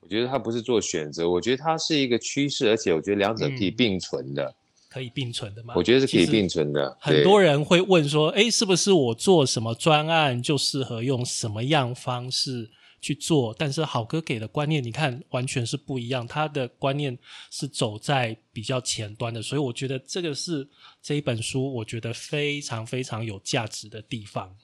[0.00, 4.54] 我觉得它不是做选择，我觉得它是一个趋势，而且我觉得两者可以嗯并存的。
[4.88, 5.74] 可以并存的吗？
[5.76, 6.96] 我觉得是可以并存的。
[7.00, 12.70] 很多人会问说：“哎，是不是我做什么专案就适合用什么样方式
[13.00, 16.26] 去做？”但是好哥给的观念，你看完全是不一样。
[16.26, 17.16] 他的观念
[17.50, 20.66] 是走在比较前端的，所以我觉得这个是
[21.02, 24.56] 这一本书我觉得非常非常有价值的地方。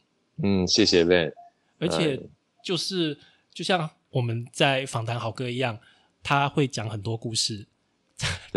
[0.42, 1.32] 嗯，谢谢 Ben。
[1.78, 2.30] 而且嗯
[2.64, 3.18] 就是
[3.52, 5.78] 就像我们在访谈好哥一样，
[6.22, 7.66] 他会讲很多故事。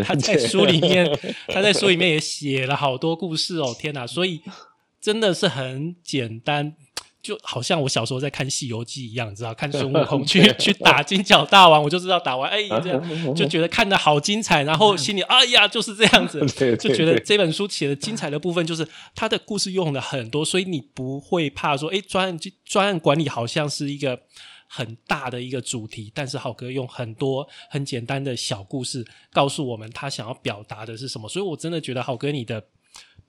[0.03, 1.09] 他在书里面，
[1.47, 4.05] 他在书里面也写了好多故事哦，天哪！
[4.05, 4.41] 所以
[5.01, 6.75] 真的是很简单，
[7.21, 13.01] 就好像我小时候在看《西游记》一样，你知道，看孙悟空去 去打金角大王，我就知道打完，哎，这样
[13.35, 16.39] 就觉得看的好精彩，然后心里哎呀就是这样子，
[16.77, 24.21] 就觉得这本书写的精彩的部分就是他的故事用的很多，所以你不会怕说，哎，专案专案管理好像是一个
[24.67, 32.67] 很大的一个主题，但是浩哥用很多很简单的小故事告诉我们他想要表达的是什么，所以我真的觉得浩哥你的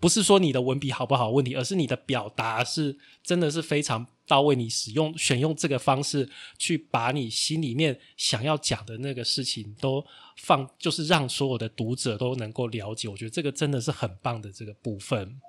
[0.01, 10.05] 不是说你的文笔好不好问题，而是你的表达是真的是非常到位，你使用选用这个方式去把你心里面想要讲的那个事情都
[10.37, 13.09] 放，就是让所有的读者都能够了解。
[13.09, 15.41] 我觉得这个真的是很棒的这个部分。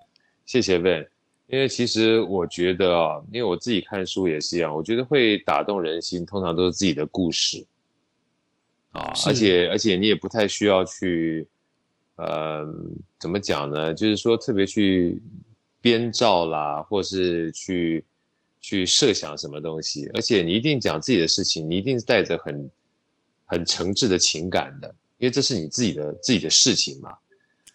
[0.46, 1.08] 谢谢魏。
[1.52, 7.66] 因为其实我觉得啊，因为我自己看书也是一样，我觉得会打动人心，通常都是自己的故事
[8.92, 11.48] 啊，而且而且你也不太需要去，
[12.18, 12.64] 呃，
[13.18, 13.92] 怎么讲呢？
[13.92, 15.20] 就是说特别去
[15.82, 18.06] 编造啦，或是去
[18.62, 22.72] 去设想什么东西，而且你一定讲自己的事情，你一定是带着很
[23.46, 27.12] 很诚挚的情感的，因为这是你自己的自己的事情嘛。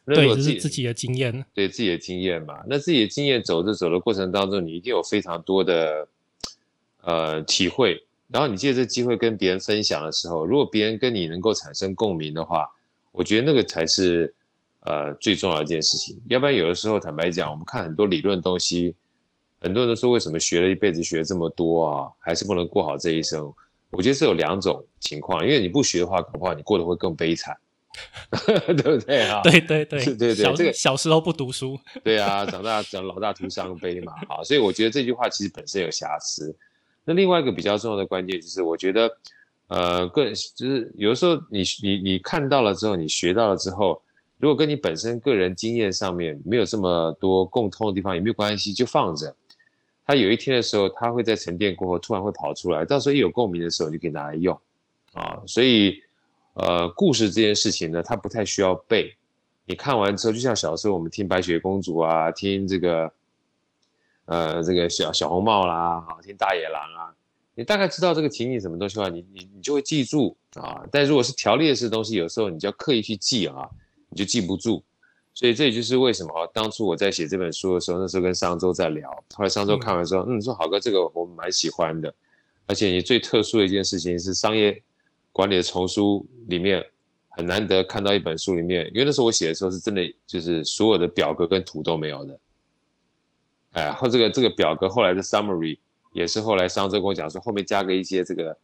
[0.04, 1.44] 那对，是自己的经验。
[1.54, 2.62] 对自己的经验嘛。
[2.66, 6.06] 那自己的经验走着走的过程当中，你一定有非常多的
[7.02, 12.68] 呃体会，然后你借这机会跟别人分享的时候，如果别人跟你能够产生共鸣的话，
[13.12, 14.34] 我觉得那个才是
[14.80, 16.20] 呃最重要的一件事情。
[16.28, 18.94] 要不然有的时候，坦白讲，我们看很多理论东西，
[19.60, 23.50] 很多人都说为什么学了一辈子学这么多啊，还是不能过好这一生？
[23.90, 27.56] 我觉得是有两种情况，因为你不学的话，恐怕你过得会更悲惨，
[28.76, 29.40] 对不对啊？
[29.42, 36.54] 对 对对，对对小这个小时候不读书， 对啊，长大长老大徒伤悲嘛，啊，所以我觉得这句话其实本身有瑕疵。
[37.04, 39.16] 那另外一个比较重要的关键就是，我觉得，
[39.68, 44.00] 呃，个人就是有的时候你你你看到了之后，你学到了之后，
[44.38, 49.35] 如果跟你本身个人经验上面没有这么多共通的地方，也没有关系，就放着。
[50.07, 54.59] 它有一天的时候，它会在沉淀过后突然会跑出来，到时候一有共鸣的时候，你就可以拿来用
[55.14, 55.40] 啊。
[55.46, 56.02] 所以，
[56.54, 59.14] 呃，故事这件事情呢，它不太需要背。
[59.66, 63.12] 你看完之后，就像小时候我们听白雪公主啊，听这个，
[64.26, 67.14] 呃，这个小小红帽啦，啊，听大野狼啊，
[67.54, 70.84] 你大概知道这个情景什么东西的话，你你你就会记住啊。
[70.92, 73.68] 但如果是条列式东西，有时候你就要刻意去记啊，
[74.08, 74.82] 你就记不住。
[75.32, 82.14] 所以这也就是为什么当初我在写这本书的时候，那时候跟商周在聊，后来商周看完说，嗯，说好哥这个我蛮喜欢的，
[82.66, 84.80] 而且你最特殊的一件事情是商业
[85.34, 86.80] 管理的丛书里面
[87.28, 92.40] 很难得看到一本书里面，因为那时候我写的时候是真的就是所有的表格跟图都没有的，
[93.72, 95.76] 哎，后这个这个表格后来的 summary
[96.12, 98.56] 也是后来商周跟我讲说后面加个一些这个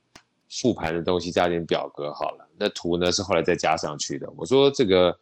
[0.48, 4.32] 复盘的东西，加点表格好了，那图呢是后来再加上去的。
[4.36, 5.14] 我说这个。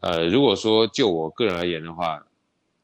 [0.00, 2.22] 呃，如果说就我个人而言的话，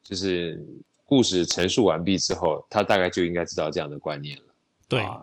[0.03, 0.59] 就是
[1.05, 4.45] 故事陈述完毕之后，他大概就应该知道这样的观念了。
[4.89, 5.23] 对、啊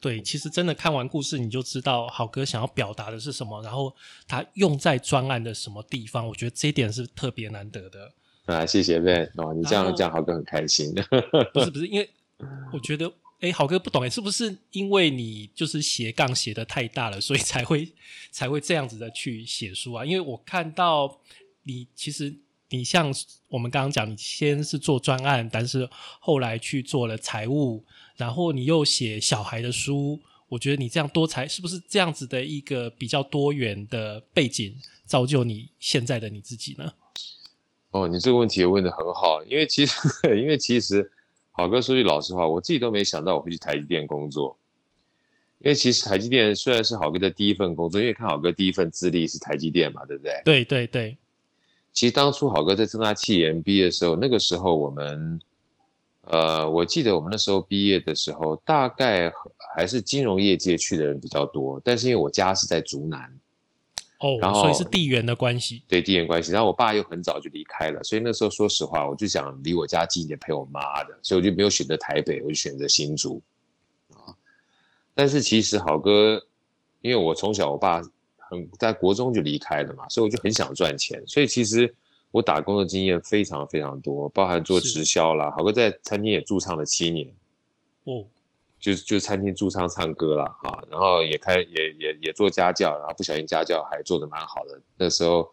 [0.00, 3.94] 对，其实真的看完故事，你就知道好哥想要表达的是什么，然后
[4.28, 8.12] 他用在专案的什么地方，我觉得这一点是特别难得的。
[8.44, 10.94] 啊，谢谢 Ben 哦，你这样讲好哥很开心。
[11.52, 12.08] 不是不是，因为
[12.72, 17.92] 我觉得，哎，好哥不懂哎，是不是因为你就是斜杠写的太大了，所以才会
[18.30, 20.04] 才会这样子的去写书啊？
[20.04, 21.20] 因为我看到
[21.64, 22.32] 你其实
[22.70, 23.14] 你像
[23.48, 25.88] 我们刚刚讲，你先是做专案，但是
[26.20, 27.84] 后来去做了财务，
[28.16, 30.20] 然后你又写小孩的书。
[30.48, 34.74] 我觉得你这样多才，是不是这样子的一个比较多元的背景，
[35.04, 36.92] 造就你现在的你自己呢？
[37.90, 39.98] 哦，你这个问题也问的很好，因为其实
[40.40, 41.10] 因为其实
[41.50, 44.56] 好哥说句老实话，我自己都没想到我会去台积电工作。
[45.58, 50.42] 因为其实台积电虽然是好哥的第一份工作，因为看好哥第一份资历是台积电嘛，对不对？
[50.44, 51.16] 对对对，
[51.96, 55.40] 其实当初好哥在正大气研毕业的时候，那个时候我们，
[56.24, 59.32] 呃，我记得我们那时候毕业的时候，大概
[59.74, 63.40] 还是金融业界去的人比较多，但是因为我家是在竹南，
[64.20, 65.84] 哦然，后所以是地缘的关系。
[65.88, 73.40] 对地缘关系，然后我爸又很早就离开了，所以那时候说实话，我就想离我家近一点陪我妈的，所以我就没有选择台北，我就选择新竹
[74.12, 74.36] 啊。
[75.14, 76.46] 但是其实好哥，
[77.00, 78.02] 因为我从小我爸
[78.48, 81.92] 很在国中就离开了嘛，所以我就很想赚钱，所以其实
[82.30, 87.28] 我打工的经验非常非常多，包含做直销啦，好哥在餐厅也驻唱了七年，
[88.04, 88.24] 哦，
[88.78, 95.50] 就就餐厅驻唱唱歌啦，哈，然后也开也也也做家教，然后不小心家教还做的蛮好的，那时候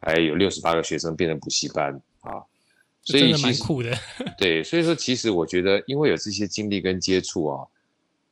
[0.00, 2.42] 还有六十八个学生变成补习班啊，
[3.02, 3.92] 所以真的蛮酷的，
[4.38, 7.66] 对，所以说其实我觉得因为有这些经历跟接触啊，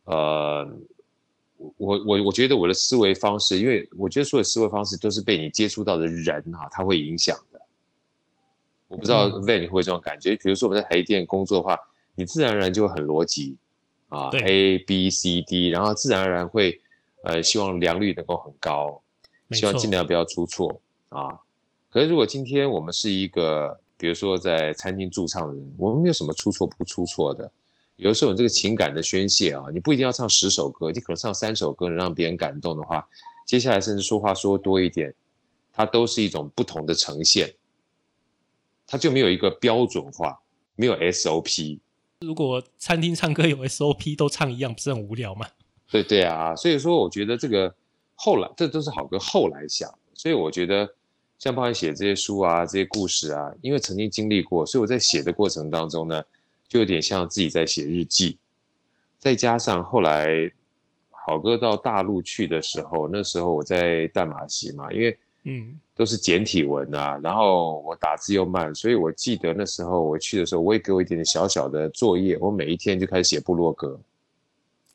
[0.04, 0.78] 呃。
[1.76, 7.60] 我我我觉得我的思维方式，因为我觉得所有思维方式都是被你接触到的人哈，他会影响的。
[8.88, 11.78] 我不知道 Van 你会有这种感觉，比如说我们在台电工作的话，
[12.14, 13.56] 你自然而然就会很逻辑
[14.08, 16.80] 啊，A B C D，然后自然而然会
[17.22, 19.00] 呃希望良率能够很高，
[19.50, 21.38] 希望尽量不要出错啊。
[21.90, 27.50] 可是如果今天我们是一个，比如说在餐厅驻唱的人，我们没有什么出错不出错的。
[28.02, 33.08] 有的时候，你这个情感的宣泄啊，你不一定要唱十首歌，你可能唱三首歌能让别人感动的话，
[33.46, 35.14] 接下来甚至说话说多一点，
[35.72, 37.54] 它都是一种不同的呈现，
[38.88, 40.36] 它就没有一个标准化，
[40.74, 41.78] 没有 SOP。
[42.22, 45.46] 如果餐厅唱歌有 SOP 都唱一样，不是很无聊吗？
[45.88, 47.72] 对对啊，所以说我觉得这个
[48.16, 50.92] 后来这都是好歌后来想，所以我觉得
[51.38, 56.20] 像包含写这些书啊，这些故事啊，因为曾经经历过，所以我在写的过程当中呢。
[56.72, 58.38] 就有点像自己在写日记，
[59.18, 60.50] 再加上后来
[61.10, 65.78] 好哥到大陆去的时候，那时候我在淡马锡嘛，因为嗯。
[65.94, 74.00] 都是简体文啊，然后我打字又慢，所以我记得那时候我去的时候，我也给我一点点小小的作业，我每一天就开始写部落格，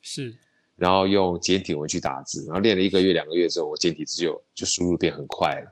[0.01, 0.35] 是，
[0.75, 5.71] 然后用简体文去打字，然后练了一个月两个月之后，我简体字就就输入变很快了，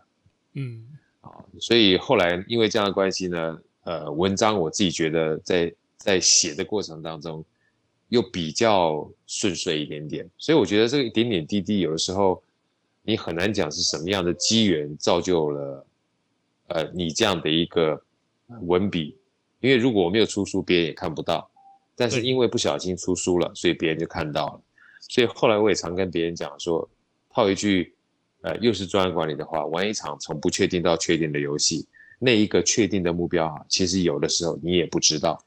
[0.53, 0.85] 嗯，
[1.21, 5.73] 啊，所以后来因为这样的关系呢，呃，文章我自己觉得在。
[6.05, 7.43] 在写的过程当中，
[8.09, 12.43] 又比较顺遂一点点，所以我觉得这个一点点滴滴，有的时候
[13.01, 15.87] 你很难讲是什么样的机缘造就了，
[16.67, 17.99] 呃，你这样的一个
[18.67, 19.17] 文笔。
[19.61, 21.39] 因为如果我没有出书，别人也看不到；
[21.95, 24.61] 但是因为不小心出书了，所以别人就看到了。
[24.99, 26.87] 所以后来我也常跟别人讲说，
[27.31, 27.95] 套一句，
[28.41, 31.87] 呃，又是专业管理的话，玩一场从不确定到确定的游戏，
[32.19, 35.43] 那一个确定的目标啊，其实有的时候你也不知道。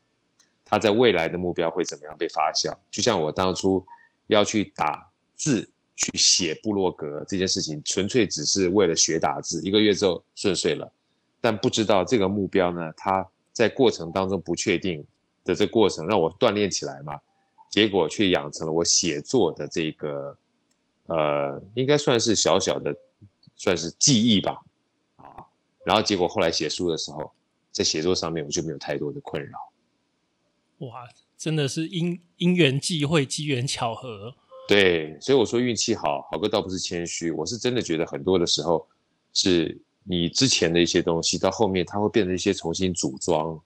[0.70, 2.76] 他在未来的目标会怎么样被发酵？
[2.90, 3.82] 就像我当初
[4.26, 9.62] 要去打字、去写部落格这件事情，纯粹只是为了学打字。
[9.62, 10.92] 一个月之后顺遂了，
[11.40, 15.02] 但不知道这个目标呢，它在过程当中不确定
[15.42, 17.18] 的这过程让我锻炼起来嘛，
[17.70, 20.36] 结果却养成了我写作的这个
[21.06, 22.94] 呃，应该算是小小的
[23.56, 24.60] 算是记忆吧，
[25.16, 25.40] 啊，
[25.86, 27.32] 然后结果后来写书的时候，
[27.72, 29.58] 在写作上面我就没有太多的困扰。
[30.78, 34.34] 哇，真的是因因缘际会、机缘巧合。
[34.68, 38.86] 对，所以我说运气好，好哥倒不是谦虚，我是真的觉得很多的时候，
[39.32, 43.58] 是你之前的一些东西，到后面它会变成一些重新组装，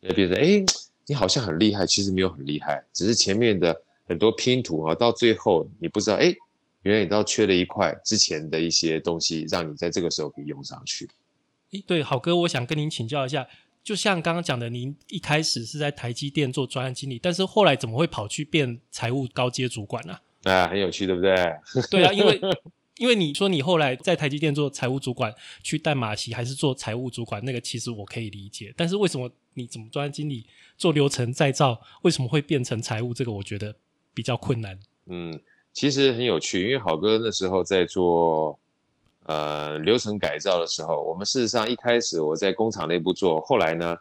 [0.00, 0.64] 也变成哎，
[1.06, 6.34] 你好像很厉害，其实没有很厉害，只是前面的很多拼图啊，到最后你不知道，哎，
[6.82, 11.08] 原来你倒缺了一块之前的一些东西，让你在这个时候可以用上去。
[11.72, 13.46] 哎，对，好哥，我想跟您请教一下。
[13.86, 20.18] 就像刚刚讲的，您一开始是在台积电做专案经理，但是后来怎么会跑去变财务高阶主管呢？
[20.42, 21.32] 啊，很有趣，对不对？
[21.88, 22.40] 对啊，因为
[22.98, 28.74] 因为你说你后来在台积电做财务主管，去淡马锡还是做财务主管，那个其实我可以理解。
[28.76, 30.44] 但是为什么你怎么专案经理
[30.76, 33.14] 做流程再造，为什么会变成财务？
[33.14, 33.72] 这个我觉得
[34.12, 34.76] 比较困难。
[35.06, 35.40] 嗯，
[35.72, 38.58] 其实很有趣，因为好哥那时候在做。
[39.26, 43.96] 呃，流程改造的时候，我们事实上一开始我在工厂内部做，后来呢，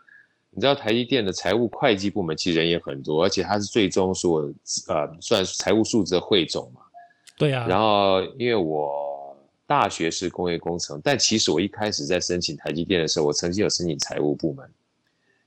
[0.51, 4.41] 你知道台积电的财务会计部门其实人也很多，而且它是最终所
[4.87, 6.81] 呃算财务数字的汇总嘛。
[7.39, 7.65] 对啊。
[7.67, 9.35] 然后因为我
[9.65, 14.69] 大学是工业工程，但其实我一开始在申请台积电的时候，我曾经有申请财务部门，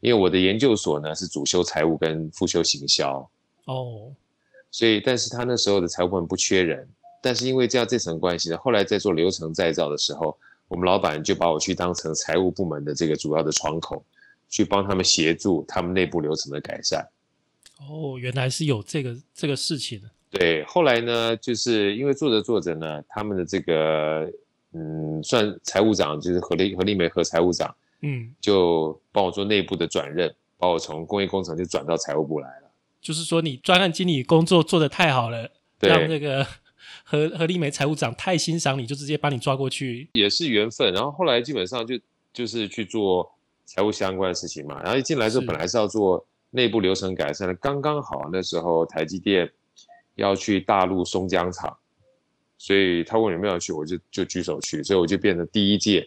[0.01, 3.31] 因为我的研究所呢是主修财务跟副修行销。
[3.67, 4.11] 哦。
[4.73, 6.89] 所以，但是他那时候的财务部门不缺人。
[7.21, 10.37] 但是因为这样这层关系呢，后来在做流程再造的时候，
[10.69, 14.05] 我们老板就把我去当成财务部门的这个主要的窗口，
[14.49, 17.09] 去帮他们协助他们内部流程的改善。
[17.81, 20.01] 哦，原来是有这个这个事情。
[20.31, 24.31] 对，后来呢，就是因为做着做着呢，他们的这个
[24.73, 32.71] 嗯，算财务长就是何立何立梅和财务长，嗯，就帮我做内部的转任，把我从工业工程就转到财务部来了。
[33.01, 35.51] 就是说，你专案经理工作做得太好了，
[35.81, 36.47] 让这个。
[37.11, 40.93] 何何丽梅财务长太欣赏你，就直接把你抓过去，也是缘分。
[40.93, 41.99] 然后后来基本上就
[42.35, 43.27] 就是去做
[43.65, 44.79] 财务相关的事情嘛。
[44.83, 49.51] 然后一进来之后，本来是要做内部流程改善的，刚刚好那时候台积电
[50.17, 51.75] 要去大陆松江厂
[52.59, 56.07] 所以他问有没有去，我就就举手去，所以我就变成第一届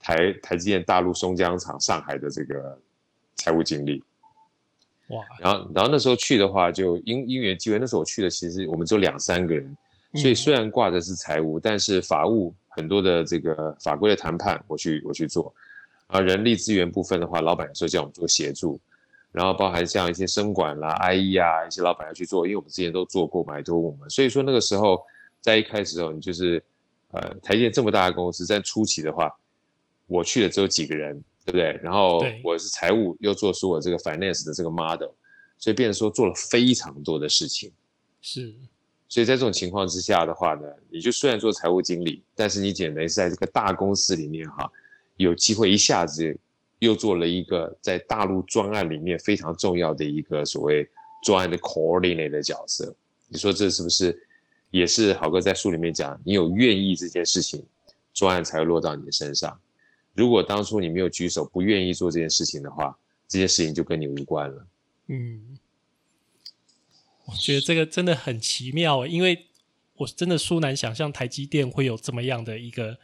[0.00, 2.76] 台台积电大陆松江厂上海的这个
[3.36, 4.02] 财务经理。
[5.08, 5.22] 哇！
[5.38, 9.76] 然后然后那时候去的话，就因因缘机会，那时候我去的其实我们只有两三个人，
[10.14, 15.54] 所以虽然挂的是财务，但是法务很多的这个法规的谈判，我去我去做。
[16.08, 18.78] 啊，人力资源部分的话，老板有时候叫我们做协助，
[19.30, 24.10] 然后包含像一些生管啦、IE 啊，一些老板要去做，因为我们之前都做过嘛，都问我们。
[24.10, 25.02] 所以说那个时候
[25.40, 26.62] 在一开始的时候，你就是
[27.12, 29.34] 呃台积电这么大的公司，在初期的话，
[30.06, 31.80] 我去的只有几个人，对不对？
[31.82, 35.08] 然后我是财务，又做出我这个 finance 的这个 model，
[35.56, 37.72] 所以变成说做了非常多的事情。
[38.20, 38.54] 是，
[39.12, 44.72] 所以在这种情况之下的话呢，你就虽然做财务经理，但是你简直是在这个大公司里面哈。
[45.18, 46.34] 有机会一下子
[46.78, 50.88] 又做了一个在大陆专案里面非常重要的一个所谓
[51.22, 52.96] 专案的 coordinate 的角色，
[53.28, 54.18] 你说这是不是
[54.70, 57.62] 也是好哥在书里面讲，你有愿意这件事情，
[58.14, 59.60] 专案才会落到你的身上。
[60.14, 62.96] 如果当初你没有举手，不愿意做这件事情的话，
[63.28, 64.66] 这件事情就跟你无关了。
[65.08, 65.58] 嗯，
[67.26, 69.46] 我觉得这个真的很奇妙，因为
[69.94, 72.98] 我真的殊难想象台积电会有这么样的一个。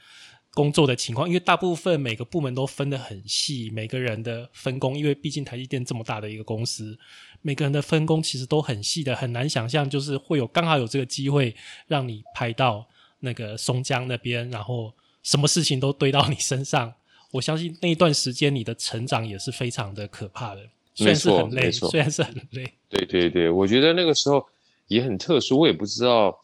[0.54, 6.98] 工作的情况，因为大部分每个部门都分得很细，每个人的分工，因为毕竟台积电这么大的一个公司，
[7.42, 11.54] 每个人的分工其实都很细的，很难想象就是会有刚好有这个机会
[11.86, 12.88] 让你拍到
[13.20, 14.92] 那个松江那边，然后
[15.22, 16.92] 什么事情都堆到你身上。
[17.32, 20.68] 我相信那一段时间你的成长也是非常的可怕的，
[20.98, 22.72] 虽然是很累，虽然是很累。
[22.88, 24.44] 对对对，我觉得那个时候
[24.88, 26.36] 也很特殊，我也不知道。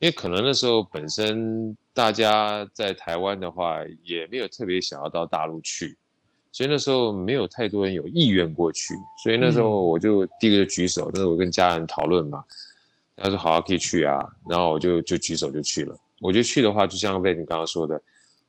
[0.00, 5.96] 因为可能那时候本身大家在台湾的话，也没有特别想要到大陆去，
[6.50, 8.94] 所以那时候没有太多人有意愿过去。
[9.22, 12.42] 所以那时候我就第一个就举手，那时候我跟家人讨论嘛，
[13.16, 14.18] 他说好啊，可以去啊，
[14.50, 15.96] 然后我就就举手就去了。
[16.20, 18.02] 我觉得去的话，就像贝你刚刚说的，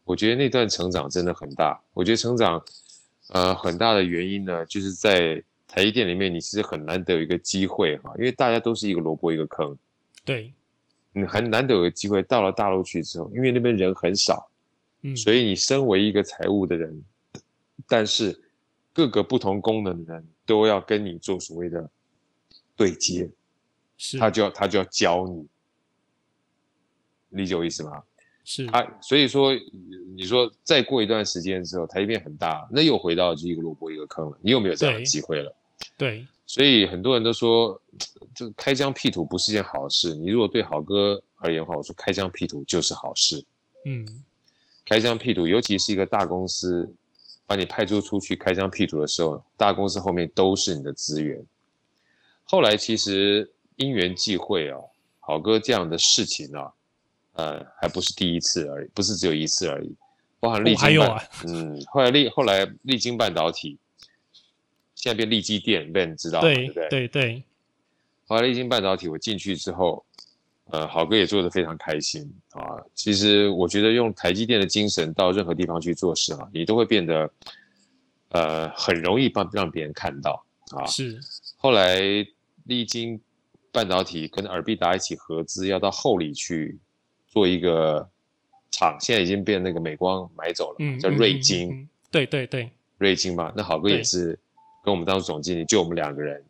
[0.05, 1.79] 我觉得那段成长真的很大。
[1.93, 2.59] 我觉得成长，
[3.33, 9.77] 呃，很大的原因呢，就是在台积电里面，你其实很难得有一个机会哈，因为大家都是一个萝卜一个坑。
[10.23, 10.53] 对。
[11.15, 14.49] 你很难得有个机会到了大陆去之后，因为那边人很少，
[15.01, 17.03] 嗯，所以你身为一个财务的人，
[17.87, 18.41] 但是
[18.91, 21.87] 各个不同功能的人都要跟你做所谓的
[22.75, 23.29] 对接，
[23.95, 25.47] 是，他就要他就要教你，
[27.29, 28.01] 理解我意思吗？
[28.43, 29.53] 是，他所以说
[30.15, 35.55] 你说再过一段时间之后，他变很大，那又回到就一个萝卜一个坑了，你有没有这样的机会了？
[35.97, 36.25] 对。
[36.45, 37.81] 所以很多人都说，
[38.35, 40.13] 这个开疆辟土不是件好事。
[40.13, 43.43] 你如果对好哥而言的话，我说开疆辟土就是好事。
[43.85, 44.05] 嗯，
[44.85, 46.93] 开疆辟土，尤其是一个大公司
[47.47, 51.43] 把你派出出去开疆辟土的时候，大公司后面都是你的资源。
[52.43, 54.83] 后来其实因缘际会哦，
[55.21, 56.71] 好哥这样的事情啊，
[57.33, 59.95] 呃，还不是第一次而已，不是只有一次而已，
[60.39, 63.77] 包含历经半，嗯，后来历后来历经半导体。
[64.95, 66.87] 现在变立基电，被人知道，对不对？
[66.87, 67.43] 对对。
[68.25, 70.01] 后来立晶半导体，我进去之后，
[70.69, 72.79] 呃，好哥也做的非常开心啊。
[72.95, 77.29] 其实我觉得用台积电的精神到任何地方去做事啊，你都会变得，
[78.29, 80.85] 呃，很容易帮让别人看到啊。
[80.85, 81.19] 是。
[81.57, 81.99] 后来
[82.63, 83.19] 立晶
[83.73, 86.79] 半导体跟尔必达一起合资，要到后里去
[87.33, 88.07] 做一个
[88.69, 91.89] 厂，现在已经被那个美光买走了，叫瑞晶。
[92.11, 92.69] 对对对。
[92.99, 94.37] 瑞晶嘛，那好哥也是。
[94.83, 96.43] 跟我们当时总经理就我们两个人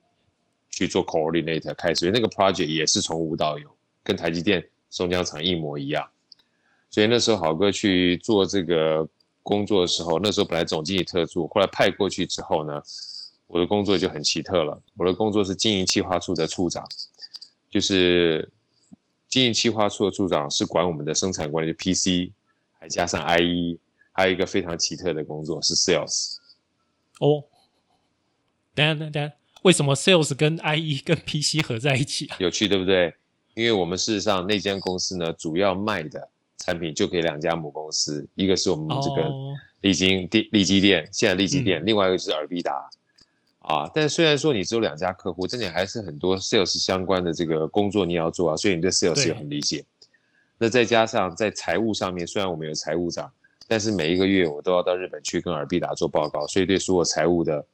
[0.71, 3.69] 去做 coordinator 开始，所以那个 project 也是从无到有，
[4.03, 6.03] 跟台积电松江厂一模一样。
[6.89, 9.07] 所以那时候好哥去做这个
[9.43, 12.81] 工作的时候，那时候本来总经理特助，后来派过去之后呢，
[13.45, 14.81] 我的工作就很奇特了。
[14.97, 16.84] 我的工作是经营企划处的处长，
[17.69, 18.49] 就是
[19.34, 22.31] 经营企划处的处长是管我们的生产管理 PC，
[22.79, 23.79] 还加上 IE，
[24.11, 26.36] 还有一个非常奇特的工作是 sales。
[27.19, 27.43] 哦。
[28.75, 29.31] 等下等等，
[29.63, 32.29] 为什么 Sales 跟 IE 跟 PC 合在一起？
[32.38, 33.11] 有趣对不对？
[33.55, 36.29] 因为我们事实上那间公司呢，主要卖的
[36.59, 39.31] 产品就给两家母公司，一个是我们这个
[39.81, 42.88] 立晶电、立基店，现在利基电，另外一个就是尔必达
[43.64, 43.89] 啊。
[43.93, 49.84] 但虽然说你只有两家客户，但你还是很多 Sales 相关的这个工作你要做啊，所以你对 Sales 也很理解。
[50.57, 53.30] 那再加上在财务上面，虽然我们有财务长，
[53.68, 57.66] 但是每一个月我都要到日本去跟尔必达做报告，所以对所有财务的。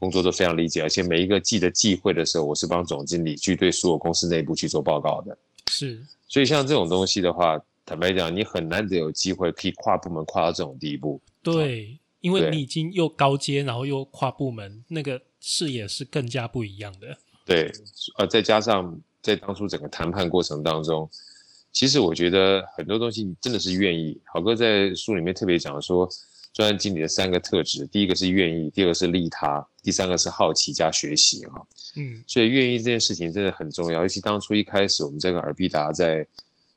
[0.00, 5.38] 工作都非常理解，而且每一个季的季会的时候，我是帮总经理去对所有公司内部去做报告的。
[5.70, 11.18] 是，所以像这种东西的话，坦白讲，你很难得有机会可以跨部门跨到这种地步。
[11.42, 17.14] 对，因为你已经又高阶，然后又跨部门，那个视野是更加不一样的。
[17.44, 17.70] 对，
[18.16, 21.06] 呃，再加上在当初整个谈判过程当中，
[21.70, 24.18] 其实我觉得很多东西你真的是愿意。
[24.24, 26.08] 好哥在书里面特别讲说，
[26.54, 31.66] 专案经理的三个特质，第一个是愿意，第二个是利他，第三个是好奇加学习哈。
[31.96, 34.00] 嗯，所以愿意这件事情真的很重要。
[34.00, 36.26] 尤其当初一开始我们在跟尔必达在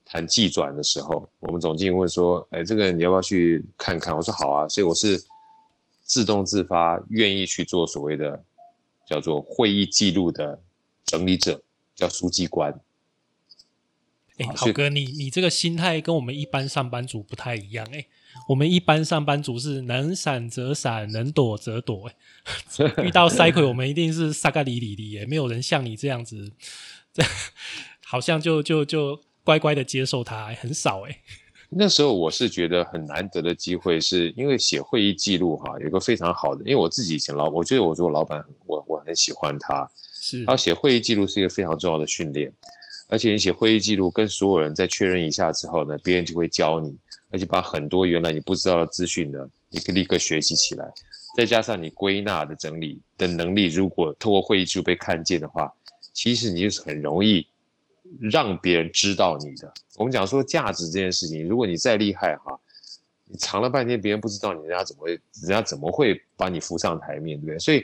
[0.04, 5.24] 谈技转的时候，我们总经理问说：“哎，这个你要不要去看看？”我说：“好啊。”所以我是
[6.04, 8.44] 自动自发愿意去做所谓的
[9.08, 10.62] 叫做会议记录的
[11.06, 11.64] 整理者，
[11.96, 12.80] 叫书记官。
[14.38, 18.06] 哎，好哥，你你这个心态跟我们一般上班族不太一样哎。
[18.50, 22.08] 我们一般上班族是能闪则闪，能躲则躲。
[22.08, 26.52] 哎， 遇到塞奎，我们一定是撒个里里的，也没有人像你这样子，
[27.12, 27.24] 这
[28.06, 31.20] 好像就就就乖乖的接受他，很少哎。
[31.70, 42.52] 那时候我是觉得很难得的机会，是因为写会议记录哈，有个非常好的，因为我自己以前老，我觉得我做老板，我我很喜欢他，是，然后写会议记录是一个非常重要的训练。
[43.10, 46.96] 而且你写会议记录，跟所有人再确认一下之后呢，别人就会教你，
[47.30, 49.40] 而且把很多原来你不知道的资讯呢，
[49.70, 50.92] 你可以立刻学习起来。
[51.38, 55.72] 再加上你归纳的整理的能力，如果透过会议记录被看见的话，
[56.14, 57.46] 其实你就是很容易
[58.20, 59.74] 让别人知道你的。
[59.96, 62.60] 我们讲说价值这件事情，如果你再厉害哈，
[63.26, 67.60] 你藏了半天，别人不知道你，人家怎么会，人家怎么会把你扶上台面，对不对？
[67.60, 67.84] 所以。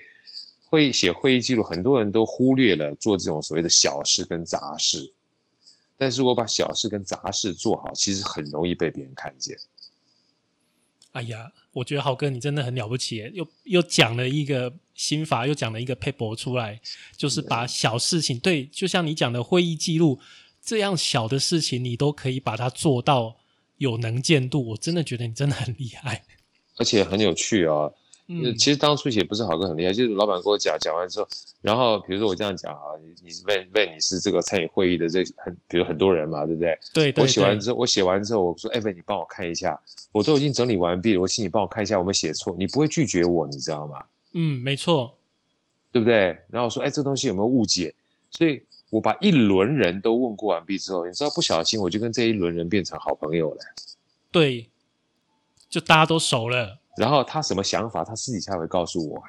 [0.65, 5.13] 会写会议记录，很多人都忽略了做这种所谓的小事跟杂事，
[5.99, 9.55] 但是我把小事跟杂事做好，其实很容易被别人看见。
[11.11, 16.79] 哎呀，我觉得豪哥你真的很了不起，又又讲了一个心法，又讲了一个 paper 出来，
[17.17, 20.19] 就是把小事情，对，就像你讲的会议记录
[20.61, 23.35] 这样小的事情，你都可以把它做到
[23.77, 26.23] 有能见度，我真的觉得你真的很厉害，
[26.77, 27.91] 而且很有趣啊。
[28.29, 31.27] 嗯，其实当初写不是好哥很厉害，就是老板跟我讲，讲完之后，
[31.61, 36.79] 然后比如说我这样讲啊，你你问问你是这个参与会议的这很，比如很多人嘛，对不对？
[36.93, 37.13] 对。
[37.17, 39.77] 我写完之后，我写完之后，我说，哎，问你帮我看一下，
[40.13, 44.01] 我都已经整理完毕了，我请你帮我看一下，我没写错，你不会拒绝我，你知道吗？
[44.33, 45.17] 嗯，没错，
[45.91, 46.37] 对不对？
[46.49, 47.93] 然后说，哎，这东西有没有误解？
[48.31, 53.59] 所以我把一轮人都问过完毕之后，你知道不小心我就跟这一轮人变成好朋友了。
[54.31, 54.69] 对，
[55.69, 56.79] 就大家都熟了。
[56.97, 59.23] 然后他什么想法，他私底下会告诉我。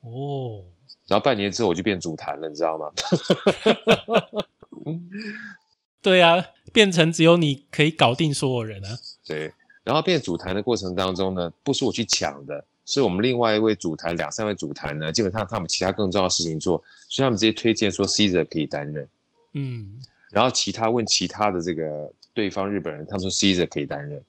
[0.00, 0.64] 哦，
[1.06, 2.90] 然后半年之后我就变主坛了，你知道吗？
[6.00, 8.96] 对啊，变成只有你可以搞定所有人啊。
[9.26, 9.52] 对，
[9.82, 19.06] 然后变主坛的过程当中呢，不是我去抢的，是我们另外一位主坛，两三位主坛呢，基本上他们其他更重要的事情做，所以他们直接推荐说 Caesar 可以担任。
[19.54, 24.22] 嗯，然后其他问其他的这个对方日本人，他们说 Caesar 可以担任。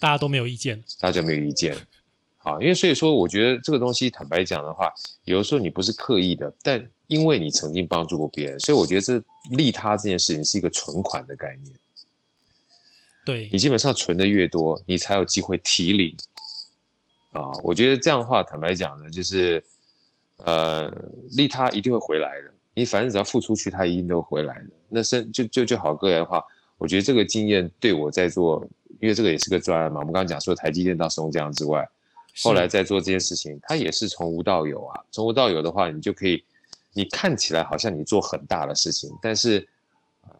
[0.00, 1.76] 大家都没有意见，大家没有意见，
[2.38, 4.90] 好，因为所以说，我觉得这个东西，坦白讲的话，
[5.24, 11.74] 有的时候你不是刻意的，但因为你曾经帮助过别人，所以我觉得这利他这件事情是一个存款的概念。
[13.26, 16.16] 对你基本上存的越多，你才有机会提领。
[17.32, 19.62] 啊，我觉得这样的话，坦白讲呢，就是
[20.38, 20.90] 呃，
[21.32, 22.50] 利他一定会回来的。
[22.74, 24.70] 你反正只要付出去，他一定都回来的。
[24.88, 26.42] 那是就就就好个人的话，
[26.78, 28.66] 我觉得这个经验对我在做。
[29.00, 31.88] 因为这个也是个专案嘛，我们刚刚讲说台积电到松江之外，
[32.42, 35.00] 后来在做这件事情，它也是从无到有啊。
[35.12, 36.42] 从无到有的话，你就可以，
[36.94, 39.68] 你看起来好像你做很大的事情，但是，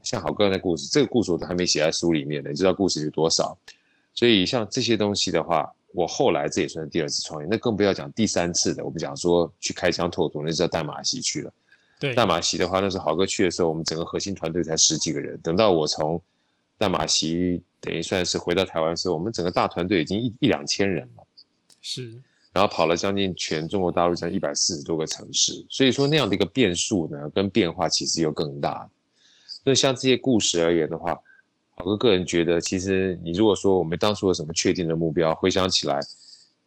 [0.02, 3.56] 像好哥的故事，这个故事我都还没写在书里面呢，你知道故事有多少？
[4.12, 8.84] 所以像这些东西的话，我后来这也算是第二次创业，那更不要讲第三次的。
[8.84, 11.52] 我们讲说去开疆拓土，那是到淡马锡去了。
[11.98, 15.36] 对，淡马锡的话，那时候豪哥去的时候，我们整个核心团队才十几个人。
[15.42, 16.20] 等到我从
[16.76, 21.26] 淡马锡等于算是回到台湾的时候，我们整个大团队已经一一两千人了，
[21.80, 22.12] 是，
[22.52, 28.88] 然后跑了将近全中国大陆将一百四十多个城市，所以说那样的一个变数呢，跟变化其实又更大。
[29.64, 31.18] 那像这些故事而言的话，
[31.78, 36.00] 好哥个人觉得，其实你如果说我们当初有什么确定的目标，回想起来，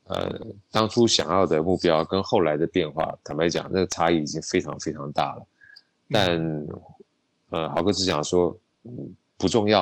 [0.05, 0.39] 呃，
[0.71, 5.45] 当初想要的目标跟后来的变化，坦白讲，那个差异已经非常非常大了。
[6.09, 6.67] 但，
[7.49, 9.81] 呃，豪哥只想说，嗯，不重要。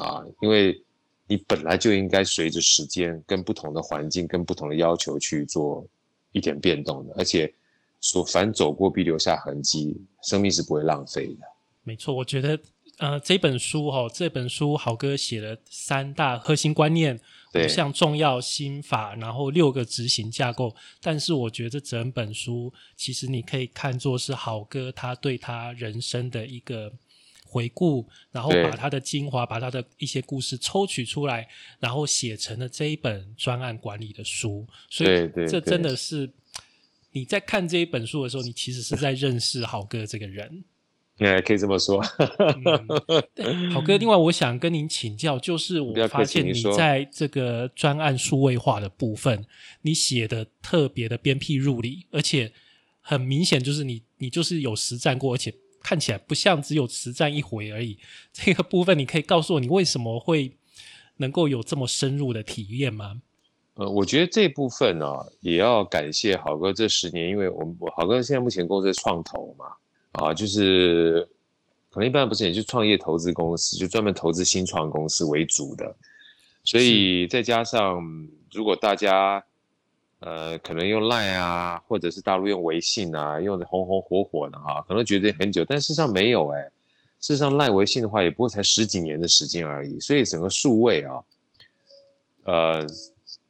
[0.00, 0.82] 啊，因为
[1.28, 5.86] 你本来就应该随着时间跟不同的环境、跟不同的要求去做
[6.32, 7.52] 一点变动的，而且
[8.00, 11.46] 所凡走过必留下痕迹，生命是不会浪费的。
[11.84, 12.58] 没错，我觉得
[12.98, 17.18] 呃这本书哈，这本书好哥写了三大核心观念，
[17.54, 20.74] 五项重要心法，然后六个执行架构。
[21.00, 26.92] 但是我觉得整本书其实你可以看作是好哥他对他人生的一个。
[27.46, 31.46] 回顾，然后把他的精华，把他的一些故事抽取出来，
[31.78, 34.66] 然后写成了这一本专案管理的书。
[34.90, 36.28] 所以，这真的是
[37.12, 40.64] 你在看这一本书的时候，你其实是在认识好哥这个人。
[41.18, 42.02] 哎，可以这么说。
[43.72, 49.44] 好哥， 另外我想跟您请教，就是我发现你在这个专案数位化的部分，
[49.82, 52.52] 你写的特别的鞭辟入里，而且
[53.00, 57.96] 很明显就是你你就是有实战过，而且看起来不像只有实战一回而已。
[58.32, 60.56] 这个部分你可以告诉我，你为什么会
[61.18, 63.22] 能够有这么深入的体验吗？
[63.74, 65.06] 呃，我觉得这部分呢，
[65.40, 69.66] 也要感谢好哥这十年，因为我们好哥现在目前公司创投嘛。
[70.14, 71.28] 啊，就是
[71.90, 75.94] 可能一般不是，也就创业投资公司，就专门投资新创公司为主的。
[76.64, 78.02] 所以再加上，
[78.52, 79.44] 如果大家
[80.20, 86.70] 呃可能用 Line 啊，或者是大陆用微信啊，用的红红火火的哈，可能觉得很久，但事实上没有哎。
[87.20, 89.98] 事实上，Line 微信的话，也不过才十几年的时间而已。
[89.98, 91.24] 所以整个数位啊，
[92.44, 92.86] 呃，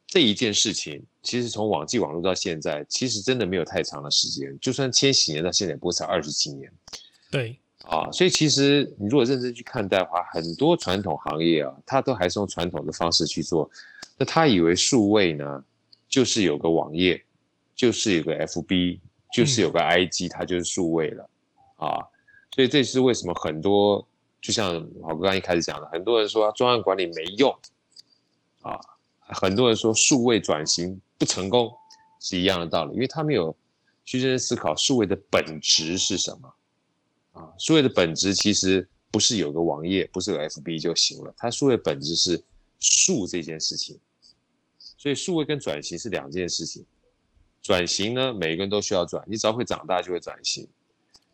[0.07, 4.57] 这一件事情，其实从网际网络到现在，其实真的没有太长的时间。
[4.61, 6.71] 就算千禧年到现在，不过才二十几年。
[7.29, 13.69] 对，啊，所以其实你如果认真去看待的话，很多传统行业啊，它都还是用传统的方式去做。
[14.17, 15.63] 那他以为数位呢，
[16.07, 17.21] 就是有个网页，
[17.75, 18.99] 就是有个 FB，
[19.33, 21.29] 就是有个 IG，它就是数位了。
[21.77, 21.99] 啊，
[22.53, 24.07] 所以这是为什么很多，
[24.39, 27.53] 就像我刚刚一开始讲的，很多人说专案管理没用，
[28.61, 28.79] 啊。
[29.27, 31.71] 很多人说数位转型不成功，
[32.19, 33.55] 是一样的道理，因为他没有
[34.03, 36.53] 去认真思考数位的本质是什么
[37.31, 37.51] 啊？
[37.57, 42.43] 数位的本质其实不是有个网页，不是有 FB 就行了，它数位本质是
[42.79, 43.99] 数这件事情。
[44.97, 46.85] 所以数位跟转型是两件事情。
[47.61, 50.67] 转型呢，每个人都需要转，你只要会长大就会转型。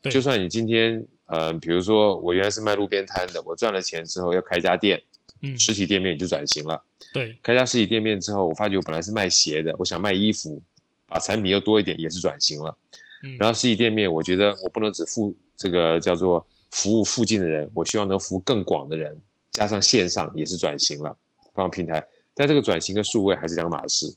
[0.03, 5.01] 就算你今天呃，比如说我原来是卖路边摊的，我赚了钱之后要开家店。
[5.41, 6.83] 嗯，实体店面就转型了。
[7.13, 10.61] 对，开家实体店面之后，我发觉我本来是卖鞋的，我想卖衣服，
[11.07, 12.77] 把产品又多一点，也是转型了。
[13.23, 19.19] 嗯，然后实体店面，我觉得我不能只服这个叫做服务附近的人，我希望能服务更广的人，
[19.51, 21.17] 加上线上也是转型了，
[21.53, 22.05] 放平台。
[22.33, 24.15] 但这个转型跟数位还是两码事。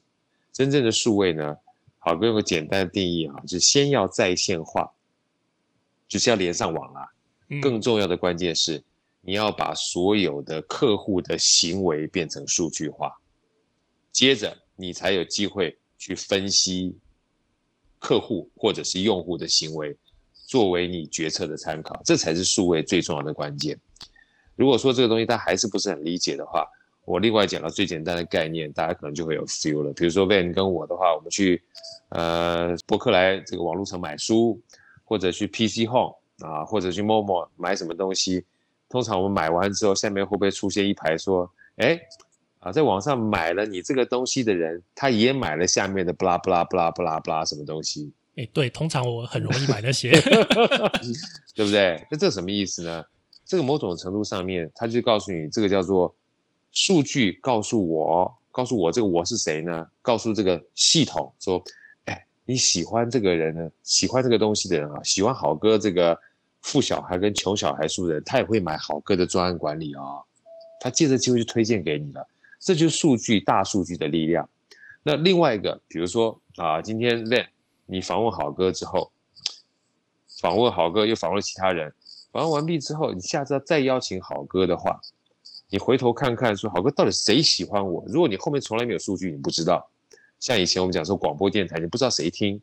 [0.52, 1.56] 真正的数位呢，
[1.98, 4.92] 好，用个简单的定义啊，就是先要在线化，
[6.06, 7.08] 就是要连上网啊。
[7.60, 8.82] 更重要的关键是。
[9.26, 13.10] 你要把所有的客户的行为变成数据化，
[14.12, 16.94] 接着你才有机会去分析
[17.98, 19.96] 客户或者是用户的行为，
[20.46, 23.78] 作为你决策的参考，这才是数位最重要的关键。
[24.56, 26.66] 如果说这个东西他还是不是很理解的话，
[27.06, 29.90] 我另外讲到最简单的概念，大家可能就会有 feel 了。
[29.94, 31.62] 比如说 Van 跟我的话，我们去
[32.10, 34.60] 呃博客来这个网络城买书，
[35.02, 38.44] 或者去 PC Home 啊，或者去 Momo 买什么东西。
[38.88, 41.98] 通常我们买完之后，下面会不会出现一排说：“哎，
[42.60, 50.10] 啊，在网上买了你这个东西的人，他也买了下面的布拉布拉布拉布拉布拉什么东西？”哎，对，通常我很容易买那些，
[51.54, 52.06] 对不对？
[52.10, 53.04] 那这什么意思呢？
[53.44, 56.14] 这个某种程度上面，他就告诉你，这个叫做
[56.70, 59.86] 数据告诉我，告诉我这个我是谁呢？
[60.02, 61.62] 告诉这个系统说
[62.06, 63.70] ：“哎，你喜欢这个人呢？
[63.82, 66.16] 喜欢这个东西的人啊，喜欢好哥这个。”
[66.64, 70.02] 富小孩跟穷小孩数的人，他也会买好哥的专案管理啊，
[70.80, 72.26] 他借着机会就推荐给你了，
[72.58, 74.48] 这就是数据大数据的力量。
[75.02, 77.22] 那另外一个，比如说啊，今天
[77.84, 79.12] 你访问好哥之后，
[80.40, 81.92] 访问好哥又访问其他人，
[82.32, 84.98] 访问完毕之后，你下次再邀请好哥的话，
[85.68, 88.02] 你回头看看说好哥到底谁喜欢我？
[88.06, 89.86] 如果你后面从来没有数据，你不知道。
[90.40, 92.58] 像以前我们讲说广播电台，你不知道谁听，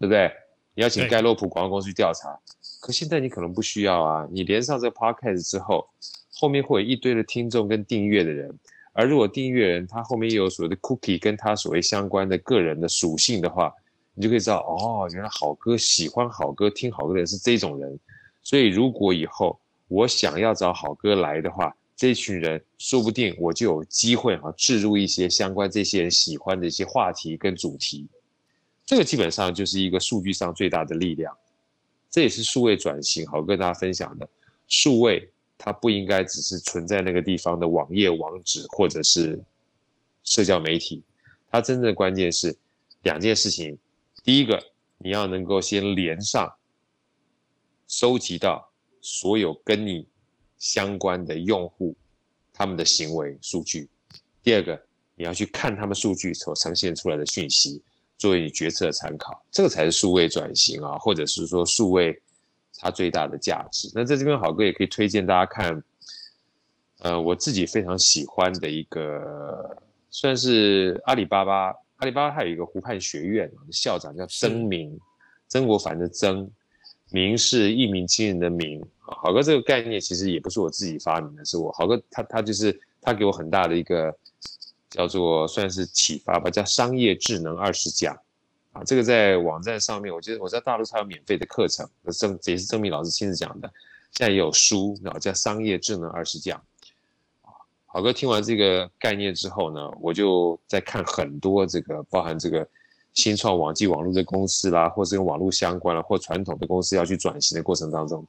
[0.00, 0.32] 对不对？
[0.74, 2.38] 你要请盖洛普广告公司去调查。
[2.86, 5.88] 可现在你可能不需要啊，你连上这个 podcast 之后，
[6.32, 8.56] 后面会有一堆的听众跟订阅的人，
[8.92, 13.74] 而如果订阅人他后面又有所谓的 cookie 跟他所谓相关的个人的属性的话，
[14.14, 17.98] 你就可以知道哦，原来好歌喜欢好歌听好歌的人是这种人，
[18.40, 19.58] 所以如果以后
[19.88, 28.06] 我想要找好歌来的话，这群人说不定我就有机会哈置入一些相关这些人喜欢的一些话题跟主题，
[28.84, 31.36] 这个基本上就是一个数据上最大的力量。
[32.10, 34.28] 这也是数位转型，好跟大家分享的。
[34.68, 39.38] 数位它不应该只是存在那个地方的网页网址或者是
[40.24, 41.02] 社交媒体，
[41.50, 42.56] 它真正的关键是
[43.02, 43.76] 两件事情。
[44.24, 44.62] 第一个，
[44.98, 46.52] 你要能够先连上，
[47.86, 48.68] 收集到
[49.00, 50.06] 所有跟你
[50.58, 51.94] 相关的用户
[52.52, 53.86] 他们的行为数据；
[54.42, 54.82] 第二个，
[55.14, 57.80] 你要去看他们数据所呈现出来的讯息。
[58.18, 62.18] 作为你决策的参考，这个才是数位转型啊，或者是说数位
[62.78, 63.90] 它最大的价值。
[63.94, 65.82] 那在这边，好哥也可以推荐大家看，
[67.00, 69.76] 呃，我自己非常喜欢的一个，
[70.10, 71.74] 算是阿里巴巴。
[71.98, 74.98] 阿里巴巴它有一个湖畔学院，校长叫曾明，
[75.48, 76.50] 曾国藩的曾，
[77.10, 84.14] 明是一鸣惊人的明啊，好哥这个概念其实也不是我自己发明的，是我好哥他他就是他给我很大的一个
[84.96, 88.18] 叫做算是启发吧，叫商业智能二十讲
[88.72, 91.86] 啊，这个在网站上面，我觉得我在大陆上有免费的课程，
[92.18, 93.70] 郑也是郑明老师亲自讲的，
[94.12, 96.58] 现在也有书啊，叫商业智能二十讲
[97.42, 97.52] 啊，
[97.84, 102.66] 好哥听完这个概念之后呢，我就在看很多这个包含这个。
[103.16, 108.22] 新创网际网络的公司啦，或是跟网络相关了，或传统的公司要去转型的过程当中，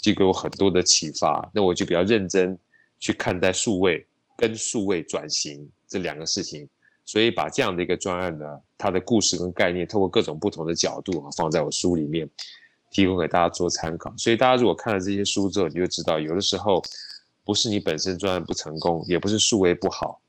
[0.00, 1.50] 就给我很多的启发。
[1.52, 2.56] 那我就比较认真
[3.00, 4.06] 去看待数位
[4.36, 6.68] 跟数位转型这两个事情，
[7.04, 12.28] 所以把这样的一个专案呢，它的故事跟概念，透过各种不同的角度啊，放在我书里面，
[12.90, 14.14] 提供给大家做参考。
[14.16, 16.82] 所以大家如果看了这些书之后，你就知道，有的时候
[17.44, 20.20] 不是你本身专案不成功，也不是数位不好，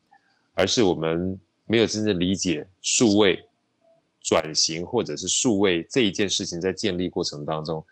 [0.56, 3.44] 而是我们没有真正理解数位。
[4.22, 7.84] 转型或者是数位这一件事情，在建立过程当中，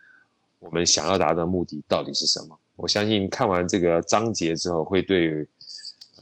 [0.59, 2.59] 我们想要达到的目的到底是什么？
[2.75, 5.47] 我相信看完这个章节之后，会对，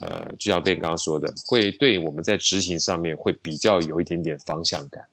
[0.02, 5.06] 呃，就像 Ben 刚刚说的，会对我们在执行上面会比较有一点点方向感。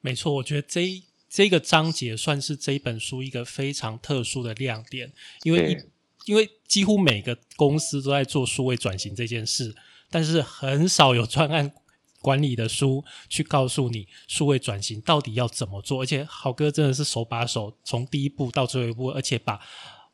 [0.00, 5.84] 没错，我觉得这这个章节算是这一本书一个非常特殊的亮点，因为
[6.26, 9.74] 因为几乎每个公司都在做数位转型这件事，
[10.10, 11.72] 但是很少有专案。
[12.20, 19.60] 管理的书去告诉你数位转型到底要怎么做，而且好哥真的是手把手从第一步到最后一步，而且把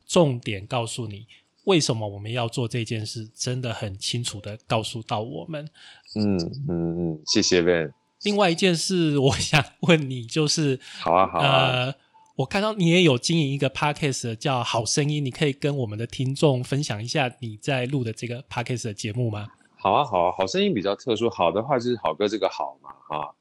[0.05, 1.25] 重点告诉你
[1.65, 5.67] 为什么我们要做这件事，真的很清楚的告诉到我们。
[6.15, 6.37] 嗯
[6.67, 7.93] 嗯嗯，谢谢 Ben。
[8.23, 11.95] 另外一件事，我想问你，就是好啊好啊，呃，
[12.35, 19.47] 我看到你也有经营一个 podcast 叫好声音，你可以跟我们的听众分享一下你在录的这个 podcast 的节目吗？
[19.77, 21.29] 好啊，好啊，好声音比较特殊。
[21.29, 23.33] 好的话就是好哥这个好嘛，哈。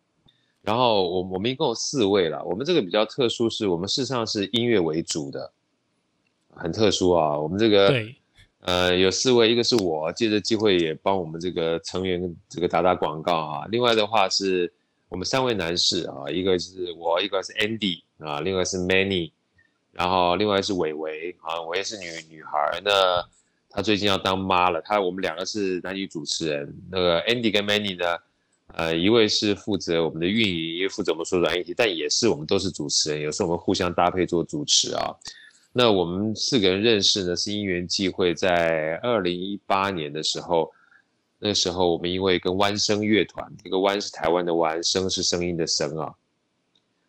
[0.63, 2.45] 然后我我们一共有四位了。
[2.45, 5.53] 我们这个比较特殊，是我们事实上是音乐为主的，
[6.63, 7.39] 很特殊啊。
[7.39, 8.05] 我们这个
[8.61, 13.67] 呃有四位，一个是我，借着机会也帮我们这个成员这个打打广告啊。
[13.71, 14.73] 另外的话是
[15.09, 19.33] 我们三位男士啊，一个是我，一个是 Andy 啊，另外是 Many，
[19.93, 22.91] 然后另外是伟伟啊，我也是女女孩那。
[23.73, 28.19] 她最近要当妈了，她我们两个是男女主持人，那个 Andy 跟 Manny 呢，
[28.75, 35.15] 呃，一位是负责我们的运营，一位负责我们说软议题，但也是我们都是主持人，有时候我们互相搭配做主持啊。
[35.73, 40.71] 那我们四个人认识呢，是因缘际会，在二零一八年的时候，
[41.39, 46.15] 那时候我们因为跟弯声乐团，这个弯是台湾的弯，声是声音的声啊，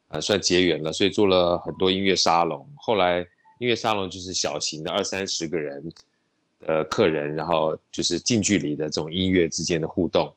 [0.10, 2.68] 啊，算结缘了，所以做了很多音乐沙龙。
[2.76, 3.20] 后来
[3.60, 5.84] 音乐沙龙就是小型的二三十个人。
[6.64, 10.32] 的，客人，然后就是近距离的这种音乐之间的互动。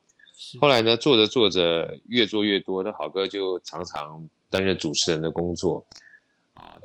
[0.59, 6.01] 后来呢，做着做着越做越多，那好哥就常常担任主持人的工作啊。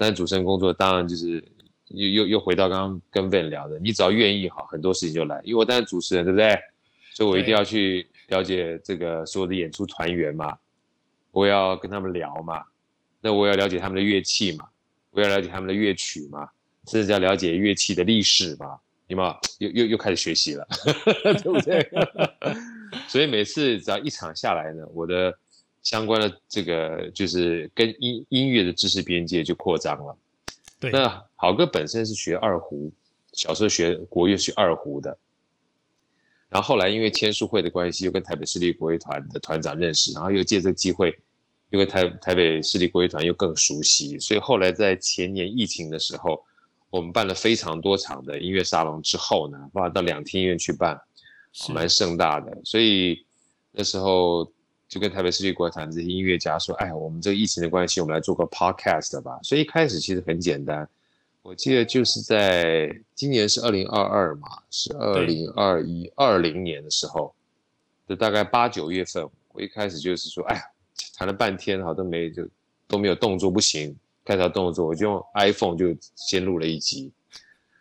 [0.00, 1.44] 但是主持人工作当然就是
[1.88, 5.38] 又又又回到刚刚跟 Ben 聊的，你只要愿意好，很多事情就来。
[5.44, 6.58] 因为我当然主持人，对不对？
[7.12, 10.56] 所以我一定要去了解这个所有的演出团员嘛，
[11.32, 12.64] 我要跟他们聊嘛，
[13.20, 14.66] 那我要了解他们的乐器嘛，
[15.10, 16.48] 我要了解他们的乐曲嘛，
[16.88, 18.78] 甚至要了解乐器的历史嘛。
[19.06, 20.66] 你们又又又开始学习了，
[21.42, 21.86] 对不对？
[23.06, 25.36] 所以每次只要一场下来呢，我的
[25.82, 30.16] 相关的这个就是跟音音乐的知识边界就扩张了。
[30.78, 32.92] 对，那好哥本身是学二胡，
[33.32, 35.16] 小时候学国乐学二胡的，
[36.48, 41.18] 然后后来因为签书会的关系，又跟台北市立国乐团的团长认识，然后又借这个机会，
[41.70, 46.44] 因为台台北市立国乐团又更熟悉，所以后来在前年疫情的时候。
[46.92, 51.00] 我们办了非常多场的音乐沙龙之后呢，包括到两厅院去办，
[51.72, 52.58] 蛮盛大的。
[52.64, 53.24] 所以
[53.70, 54.50] 那时候
[54.90, 60.86] 就跟台北市立国团这些音乐家说：“哎，我们这个疫情的关系，我们来做个 podcast 吧。”所以一开始其实很简单，
[61.42, 67.32] 我记得就是在今年是二零二二嘛，是二零二一二零年的时候，
[68.08, 70.62] 就大概八九月份，我一开始就是说：“哎呀，
[71.16, 72.46] 谈了半天哈都没就
[72.88, 77.10] 都没有动作，不行。”开条动作，我就用 iPhone 就先录了一集，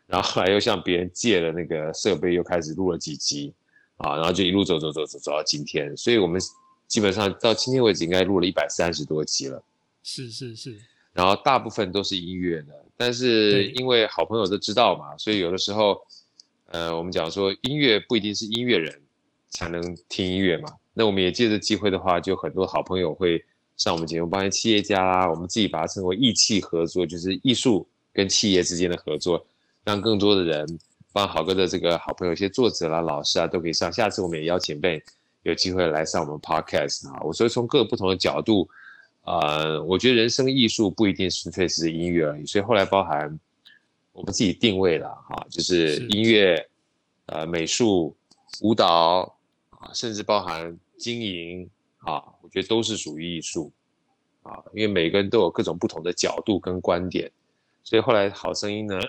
[0.08, 3.54] 然后后来又向别人借了那个设备，又开始录了几集，
[3.98, 6.42] 啊，然后就一路走走走走走到今天，所以我们
[6.90, 9.64] 基本上到今天为止应该录了一百三十多集了。
[10.04, 10.78] 是是是，
[11.14, 16.02] 然后大部分都是音乐的，但是因为好朋友都知道嘛，所以有的时候，
[16.66, 19.02] 呃，我们讲说音乐不一定是音乐人
[19.50, 23.42] 才能听音乐嘛，那我们也借着机会的话，就很多好朋友会。
[23.78, 29.48] 上我们节目，包括企业家啦，我们自己把它称为艺企合作，就是艺术跟企业之间的合作，
[29.86, 30.80] 让更多的人，
[31.14, 33.90] 帮好哥的这个好朋友，一些作者啦、老师啊，都可以上。
[33.90, 35.02] 下次我们也邀请被
[35.44, 37.20] 有机会来上我们 podcast 啊。
[37.24, 38.70] 我所以从各个不同的角度，
[39.24, 43.40] 呃，我觉得人生艺术不一定纯粹是音乐而已，所以后来包含
[44.12, 46.68] 我们自己定位了哈，就是音乐、
[47.28, 48.16] 呃美术、
[48.62, 49.38] 舞蹈
[49.70, 51.70] 啊，甚至包含经营
[52.00, 53.72] 啊，我觉得都是属于艺术
[54.42, 57.32] 啊，因为每个人都有各种不同的角度跟观点，
[57.84, 59.00] 所以后来好声音呢，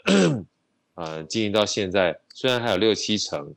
[0.95, 3.55] 呃，经营到现在，虽然还有六七成，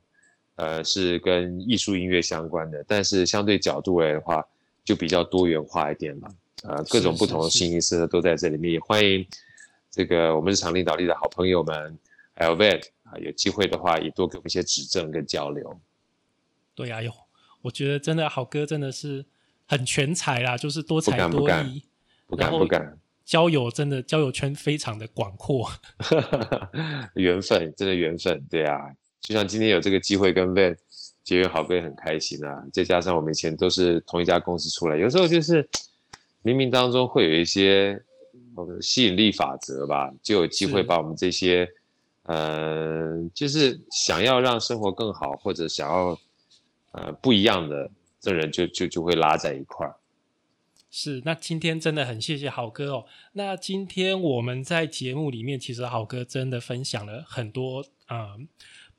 [0.56, 4.46] 呃，是跟艺术音乐相关的，但是相对角度来的话，
[4.84, 6.36] 就比较多元化一点了。
[6.64, 9.26] 呃，各种不同的形形色色都在这里面，也欢迎
[9.92, 11.98] 这个我们日常领导力的好朋友们，
[12.34, 15.80] 还有 Vet 啊，有机会的话也多给我们一些指正跟交流。
[16.74, 17.12] 对呀，有，
[17.62, 19.26] 我觉得真的好哥真的是
[19.68, 21.84] 很全才啦，就是多才多艺，
[22.28, 25.70] 不敢不敢，交友真的交友圈非常的广阔，
[27.16, 28.94] 缘分真的缘分，对啊，
[29.24, 30.78] 就像今天有这个机会跟 Vet
[31.24, 35.68] 结缘，好哥也很开心啊，再加上我们以前都是同一家公司出来，有时候就是。
[36.46, 37.98] 冥冥当中会有一些
[38.82, 41.66] 吸引力法则吧，就有机会把我们这些，
[42.24, 46.20] 呃，就是想要让生活更好或者想要
[46.92, 49.96] 呃不一样的这人，就就就会拉在一块儿。
[50.92, 53.06] 是，那今天真的很谢谢好哥哦。
[53.32, 58.36] 那今天我们在节目里面，其实好哥真的分享了很多啊。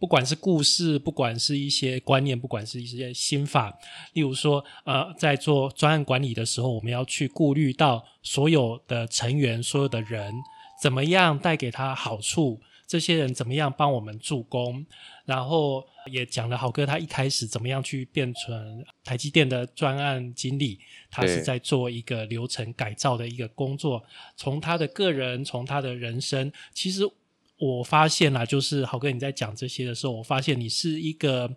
[0.05, 3.75] 不管是故事，不管是一些观念，不管是一些心法，
[4.13, 10.31] 例如说，呃，在做专案管理的时候，我们要去顾虑到所有的成员、所有的人
[10.79, 14.85] 怎么样带给他好处，这些人怎么样帮我们助攻，
[15.25, 15.83] 然后
[16.13, 20.79] 也讲了好哥他一开始怎么样去变成台积电的专案经理，
[21.11, 24.05] 他是在做一个流程改造的一个工作，
[24.37, 27.11] 从他的个人，从他的人生，其实。
[27.57, 31.51] 我发现啦，就是好哥你在讲这些的时候，我发现你是一个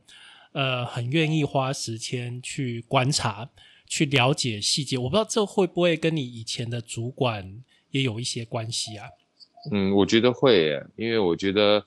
[0.51, 3.49] 呃很愿意花时间去观察、
[3.87, 4.97] 去了解细节。
[4.97, 9.07] 我不知道这会不会跟你以前的主管也有一些关系啊？
[9.71, 11.83] 嗯，我觉得会，因为我觉得，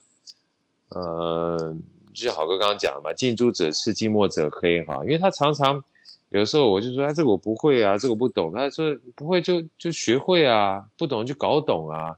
[0.88, 1.76] 呃，
[2.12, 5.02] 就像好哥刚刚讲的嘛，近朱者赤，近墨者黑哈。
[5.04, 5.82] 因为他常常
[6.30, 8.52] 有的时候我就说，哎，这个我不会啊，这个不懂。
[8.52, 12.16] 他说不会就就学会啊，不懂就搞懂啊。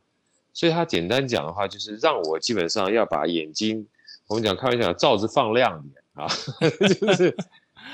[0.54, 3.86] 所以他简单讲的话，就是让我基本上要把眼睛，
[4.26, 6.26] 我们讲开玩笑，罩子放亮点啊，
[7.00, 7.36] 就是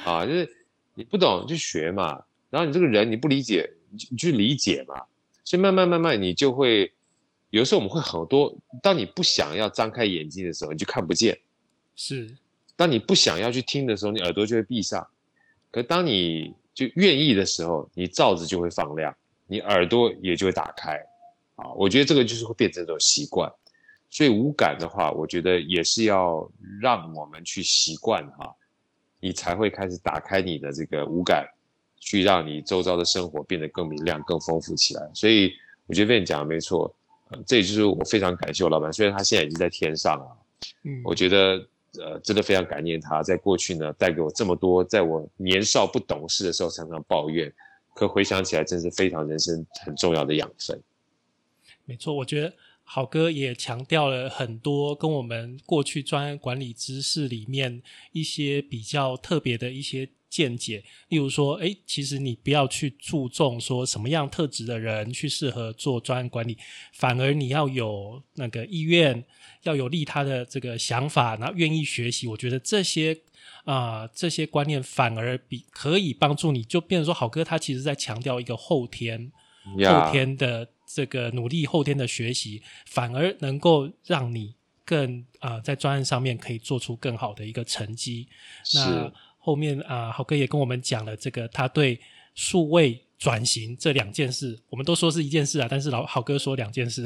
[0.05, 0.49] 啊，就是
[0.95, 3.71] 你不懂就学嘛，然后你这个人你不理解，
[4.11, 5.03] 你去理解嘛，
[5.45, 6.93] 所以慢慢慢慢你就会，
[7.51, 11.35] 有时候我们会很多，当你不想要张开眼睛的时候，你就看不见；
[11.95, 12.29] 是，
[12.75, 15.01] 当你不想要去听的时候，你耳朵就会闭上；
[15.71, 19.15] 可当你就愿意的时候，你罩子就会放亮，
[19.47, 21.01] 你耳朵也就会打开。
[21.59, 23.53] 啊，我觉得这个就是会变成一种习惯，
[24.09, 26.49] 所以无感的话，我觉得也是要
[26.81, 28.55] 让我们去习惯哈，
[29.19, 31.45] 你才会开始打开你的这个无感，
[31.99, 35.11] 去让你周遭的生活变得更明亮、更丰富起来。
[35.13, 35.53] 所以
[35.89, 36.95] 我觉得被你讲的没错，
[37.45, 40.39] 这也就是我非常感谢我老板，虽然他现在已经在天上了，
[40.85, 41.67] 嗯，我觉得
[41.99, 47.53] 呃真的非常感念他，在过去呢带给我这么多，在我年少不懂事的时候常常抱怨，
[47.97, 50.81] 可回想起来真是非常人生很重要的养分。
[51.89, 52.53] 没错，我觉得
[52.85, 57.83] 好哥也强调了很多跟我们过去专案管理知识里面
[58.13, 60.85] 一些比较特别的一些见解。
[61.09, 66.59] 例如说，哎，其实你不要去注重说什么样特质的人去适合做专案管理，
[66.93, 69.25] 反而你要有那个意愿，
[69.63, 72.27] 要有利他的这个想法，然后愿意学习。
[72.27, 73.19] 我觉得这些
[73.65, 79.33] 啊，这些观念反而比可以帮助你，就变成说，好哥他其实在强调一个后天，
[79.75, 80.69] 后天的。
[80.91, 84.55] 这个努力后天的学习，反而能够让你
[84.87, 88.27] 更啊，在专案上面可以做出更好的一个成绩。
[88.75, 92.01] 那后面啊，豪哥也跟我们讲了这个他对
[92.35, 97.05] 数位转型这两件事，我们都说是一件事啊，但是老豪哥说两件事，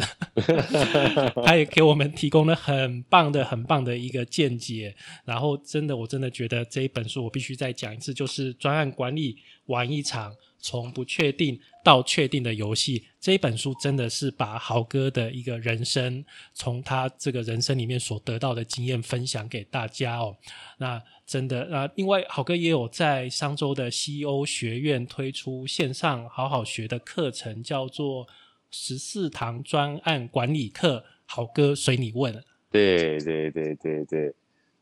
[1.44, 4.94] 他也给我们提供了很棒的、很棒的一个见解。
[5.24, 10.34] 然后真的，我真的觉得这一本书我必须再讲一次，就是专案管理玩一场。
[10.64, 20.36] 从不确定到确定的游戏，这一本书真的是把豪哥的一个人生，从他这个人生里面所得到的经验分享给大家哦。
[20.78, 21.02] 那
[21.32, 28.26] 真的，啊另外好哥也有在商周的 CEO 学院推出线上好好学的课程，叫做
[28.70, 31.02] 十四堂专案管理课。
[31.24, 32.44] 好哥随你问。
[32.70, 34.34] 对对对对对，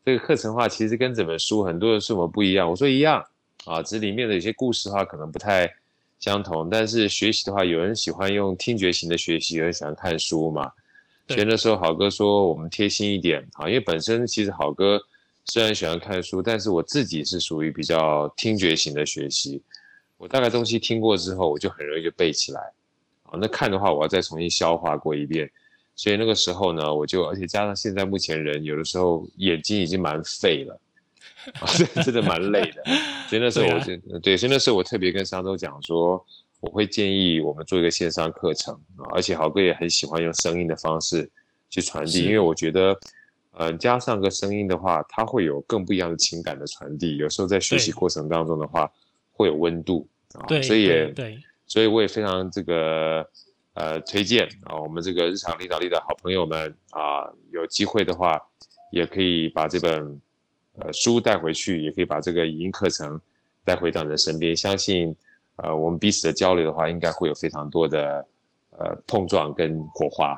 [0.05, 2.68] 这个课程的话其实跟这本书很多的什么不一样？
[2.68, 3.24] 我说一样。
[3.64, 5.72] 啊，只是里面的有些故事的话，可能不太
[6.18, 6.68] 相同。
[6.68, 10.72] 但是学习的话，有人喜欢用听觉型的学习，有人喜欢看书嘛。
[11.28, 15.01] 学的时候，好哥说我们贴心一点啊，因为本身其实好哥
[15.45, 19.62] 虽然喜欢看书，但是我自己是属于比较听觉型的学习。
[20.16, 22.61] 我大概东西听过之后，我就很容易就背起来。
[23.24, 25.51] 啊，那看的话，我要再重新消化过一遍。
[25.97, 30.80] 所以那个时候呢，我就而且加上现在目前人有的时候眼睛已经蛮废了，
[32.05, 32.82] 真的蛮累的。
[33.28, 36.24] 所以那时候我就对，所以那时候我特别跟商周讲说，
[36.61, 41.28] 我会建议我们做一个线上课程啊，而且豪哥也很喜欢用声音的方式
[41.68, 42.99] 去传递，因为我觉得，
[43.53, 47.16] 呃，加上个声音的话，它会有更不一样的情感的传递。
[47.16, 48.90] 有时候在学习过程当中的话，
[49.32, 53.28] 会有温度啊，所以也对，所以我也非常这个。
[53.74, 58.38] 呃，推荐啊，我们这个日常领导力的好朋友们啊，有机会的话，
[58.90, 60.20] 也可以把这本
[60.76, 63.18] 呃书带回去，也可以把这个语音课程
[63.64, 64.55] 带回到你的身边。
[64.57, 65.16] 相信
[65.55, 68.26] 呃，我们彼此的交流的话，应该会有非常多的
[68.76, 70.36] 呃碰撞跟火花。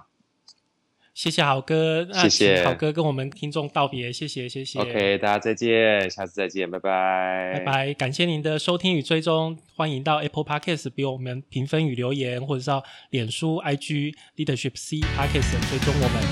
[1.15, 4.79] 谢谢好哥，谢谢好哥跟我们听众道别，谢谢谢谢。
[4.79, 16.23] OK，大家再见，下次再见，拜拜，拜拜，感谢您的收听与追踪，欢迎到 Apple Podcast 给我们评分与留言，或者到脸书 IG Leadership C Podcast 追踪我们，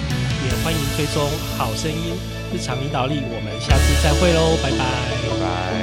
[0.45, 1.29] 也欢迎追踪
[1.59, 2.17] 好声音
[2.55, 4.79] 日常领导力，我们下次再会喽，拜拜，
[5.29, 5.80] 拜拜。